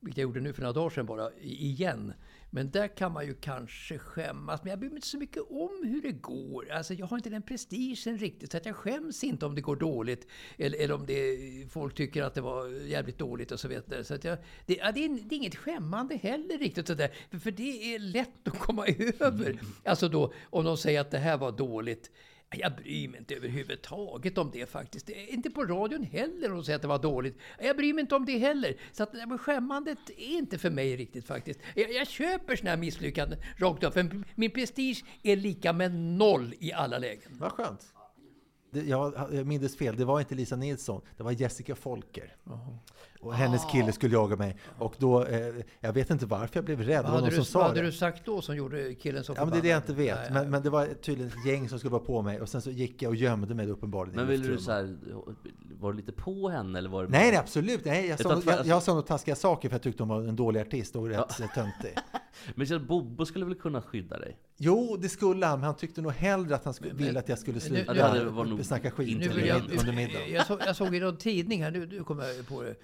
[0.00, 2.12] Vilket jag gjorde nu för några dagar sedan bara, igen.
[2.54, 4.62] Men där kan man ju kanske skämmas.
[4.62, 6.72] Men jag bryr mig inte så mycket om hur det går.
[6.72, 8.50] Alltså jag har inte den prestigen riktigt.
[8.50, 10.26] Så att jag skäms inte om det går dåligt.
[10.58, 11.38] Eller, eller om det,
[11.70, 14.04] folk tycker att det var jävligt dåligt och så vidare.
[14.04, 16.86] Så att jag, det, ja, det, är, det är inget skämmande heller riktigt.
[16.86, 17.38] Så där.
[17.38, 18.86] För, det är lätt att komma
[19.20, 19.60] över.
[19.84, 22.10] Alltså då, om de säger att det här var dåligt.
[22.52, 25.06] Jag bryr mig inte överhuvudtaget om det faktiskt.
[25.06, 27.38] Det är inte på radion heller om de säger att det var dåligt.
[27.60, 28.76] Jag bryr mig inte om det heller.
[28.92, 31.60] Så att det skämmandet är inte för mig riktigt faktiskt.
[31.74, 33.90] Jag, jag köper sådana här misslyckanden rakt av.
[33.90, 37.30] För min prestige är lika med noll i alla lägen.
[37.38, 37.94] Vad skönt
[38.72, 42.36] det, jag, jag minns fel, det var inte Lisa Nilsson, det var Jessica Folker.
[43.20, 44.56] Och hennes kille skulle jaga mig.
[44.78, 47.02] Och då, eh, jag vet inte varför jag blev rädd.
[47.02, 47.86] Vad hade, någon du, som vad hade det.
[47.86, 50.08] du sagt då som gjorde killen så Ja, men det är det jag förbannad?
[50.16, 50.32] inte vet.
[50.32, 52.40] Nej, Men, men det var tydligen ett gäng som skulle vara på mig.
[52.40, 54.96] Och sen så gick jag och gömde mig uppenbarligen Men ville du så här,
[55.80, 57.84] var du lite på henne eller var det Nej, nej, absolut.
[57.84, 60.22] Nej, jag, sa, för- jag, jag sa några taskiga saker för jag tyckte hon var
[60.22, 61.48] en dålig artist och rätt ja.
[61.54, 61.98] töntig.
[62.54, 64.36] Men så Bobo skulle väl kunna skydda dig?
[64.64, 67.38] Jo, det skulle han, men han tyckte nog hellre att han skulle, ville att jag
[67.38, 70.32] skulle sluta nu- Ja, det var nog snacka skit Nu under, vill jag, under middagen.
[70.32, 72.74] jag, såg, jag såg i någon tidning här, nu, nu kommer jag på det,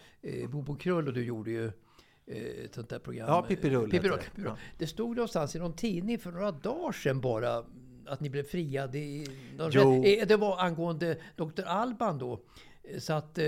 [0.42, 3.28] eh, Bobo Krull och du gjorde ju eh, ett sånt där program.
[3.28, 4.42] Ja, Pippi Rull Pippi heter Rull, det.
[4.42, 4.56] Ja.
[4.78, 7.64] Det stod någonstans i någon tidning för några dagar sedan bara
[8.06, 8.98] att ni blev friade.
[8.98, 9.26] I,
[9.56, 10.04] någon Jo.
[10.04, 11.62] eh, det var angående Dr.
[11.66, 12.40] Alban då.
[12.82, 13.38] Eh, Så att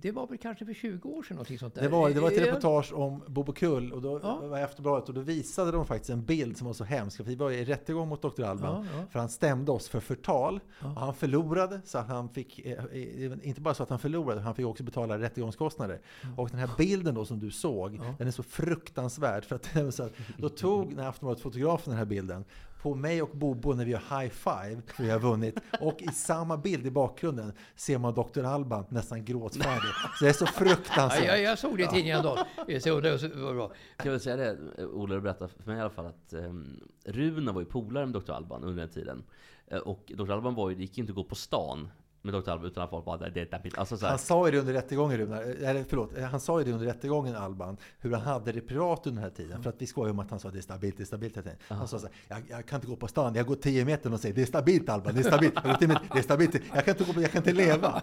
[0.00, 1.82] det var väl kanske för 20 år sedan någonting sånt där.
[1.82, 4.40] Det var, det var ett reportage om Bobo Kull och då Ja.
[4.42, 7.20] var Aftonbladet och då visade de faktiskt en bild som var så hemsk.
[7.24, 8.42] Vi var i rättegång mot Dr.
[8.42, 9.04] Alban Ja, ja.
[9.10, 10.60] för han stämde oss för förtal.
[10.80, 14.40] Och han förlorade, så att han fick, eh, eh, inte bara så att han förlorade,
[14.40, 16.00] han fick också betala rättegångskostnader.
[16.36, 19.44] Och den här bilden då som du såg, den är så fruktansvärd.
[19.44, 22.44] För att, så att, då tog när Aftonbladet-fotografen den här bilden
[22.82, 25.58] på mig och Bobo när vi gör high five för vi har vunnit.
[25.80, 28.44] Och i samma bild i bakgrunden ser man Dr.
[28.44, 29.90] Alban nästan gråtfärdig.
[30.18, 31.24] Så det är så Ja, fruktansvärt.
[31.26, 32.38] jag, jag såg det i tidningen idag.
[32.68, 33.72] Eh, Så det var bra.
[33.96, 34.56] Kan väl säga det,
[34.86, 38.30] Ola berättade för mig i alla fall att um, Runa var ju polare med Dr.
[38.32, 39.22] Alban under den tiden.
[39.66, 40.32] Eh, och Dr.
[40.32, 41.88] Alban var ju, det gick inte att gå på stan
[42.22, 42.50] med Dr.
[42.50, 45.18] Alban utan att folk bara det är ett alltså Han sa ju det under rättegången,
[45.18, 49.06] Runar, eller förlåt, han sa ju det under rättegången Alban, hur han hade det privat
[49.06, 49.62] under den här tiden.
[49.62, 51.36] För att vi skojade om att han sa det är stabilt, det är stabilt.
[51.36, 51.58] hela tiden.
[51.68, 54.12] Han sa så här, jag, jag kan inte gå på stan, jag går 10 meter
[54.12, 56.22] och säger det är stabilt Alban, det är stabilt, jag, går 10 meter, det är
[56.22, 58.02] stabilt, jag kan inte gå på, jag kan inte leva.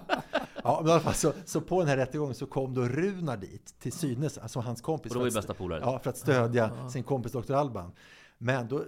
[0.64, 3.38] Ja, men i alla fall så, så på den här rättegången så kom då Runar
[3.38, 5.12] dit, till synes, alltså hans kompis.
[5.12, 5.80] Och då var ju bästa polare.
[5.84, 7.54] Ja, för att stödja sin kompis Dr.
[7.54, 7.92] Alban.
[8.38, 8.84] Men då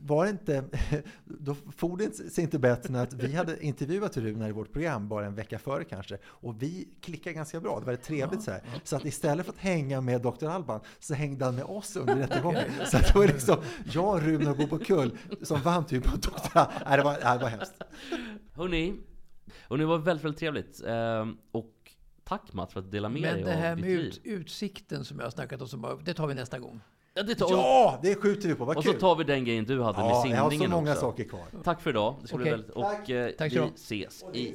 [0.00, 0.64] var det inte,
[1.24, 5.08] då for det sig inte bättre än att vi hade intervjuat Runar i vårt program
[5.08, 6.18] bara en vecka före kanske.
[6.24, 8.62] Och vi klickade ganska bra, det var trevligt så här.
[8.84, 10.46] Så att istället för att hänga med Dr.
[10.46, 12.64] Alban så hängde han med oss under rättegången.
[12.86, 13.56] Så att det var liksom
[13.92, 16.30] jag, Runar och Bobo Kull som vann typ mot Dr.
[16.52, 16.72] Alban.
[16.86, 17.82] Nej, det var, nej, det var hemskt.
[18.52, 18.94] Hörni,
[19.68, 20.82] och det var väldigt, väldigt trevligt.
[20.86, 21.74] Ehm, och
[22.24, 24.34] tack Mats för att dela med Men dig det här av med ditt ut, liv.
[24.34, 26.80] utsikten som jag har snackat om, det tar vi nästa gång.
[27.18, 29.00] Ja, det tar, Ja, det skjuter vi på, vad och så kul!
[29.00, 31.00] tar vi den grejen du hade med Ja, jag har så simningen många också.
[31.00, 31.40] saker kvar.
[31.64, 32.14] Tack för idag.
[32.22, 32.52] Det ska bli Okej.
[32.52, 34.54] väldigt, och eh, Tack vi ses i,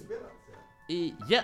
[0.89, 1.43] igen.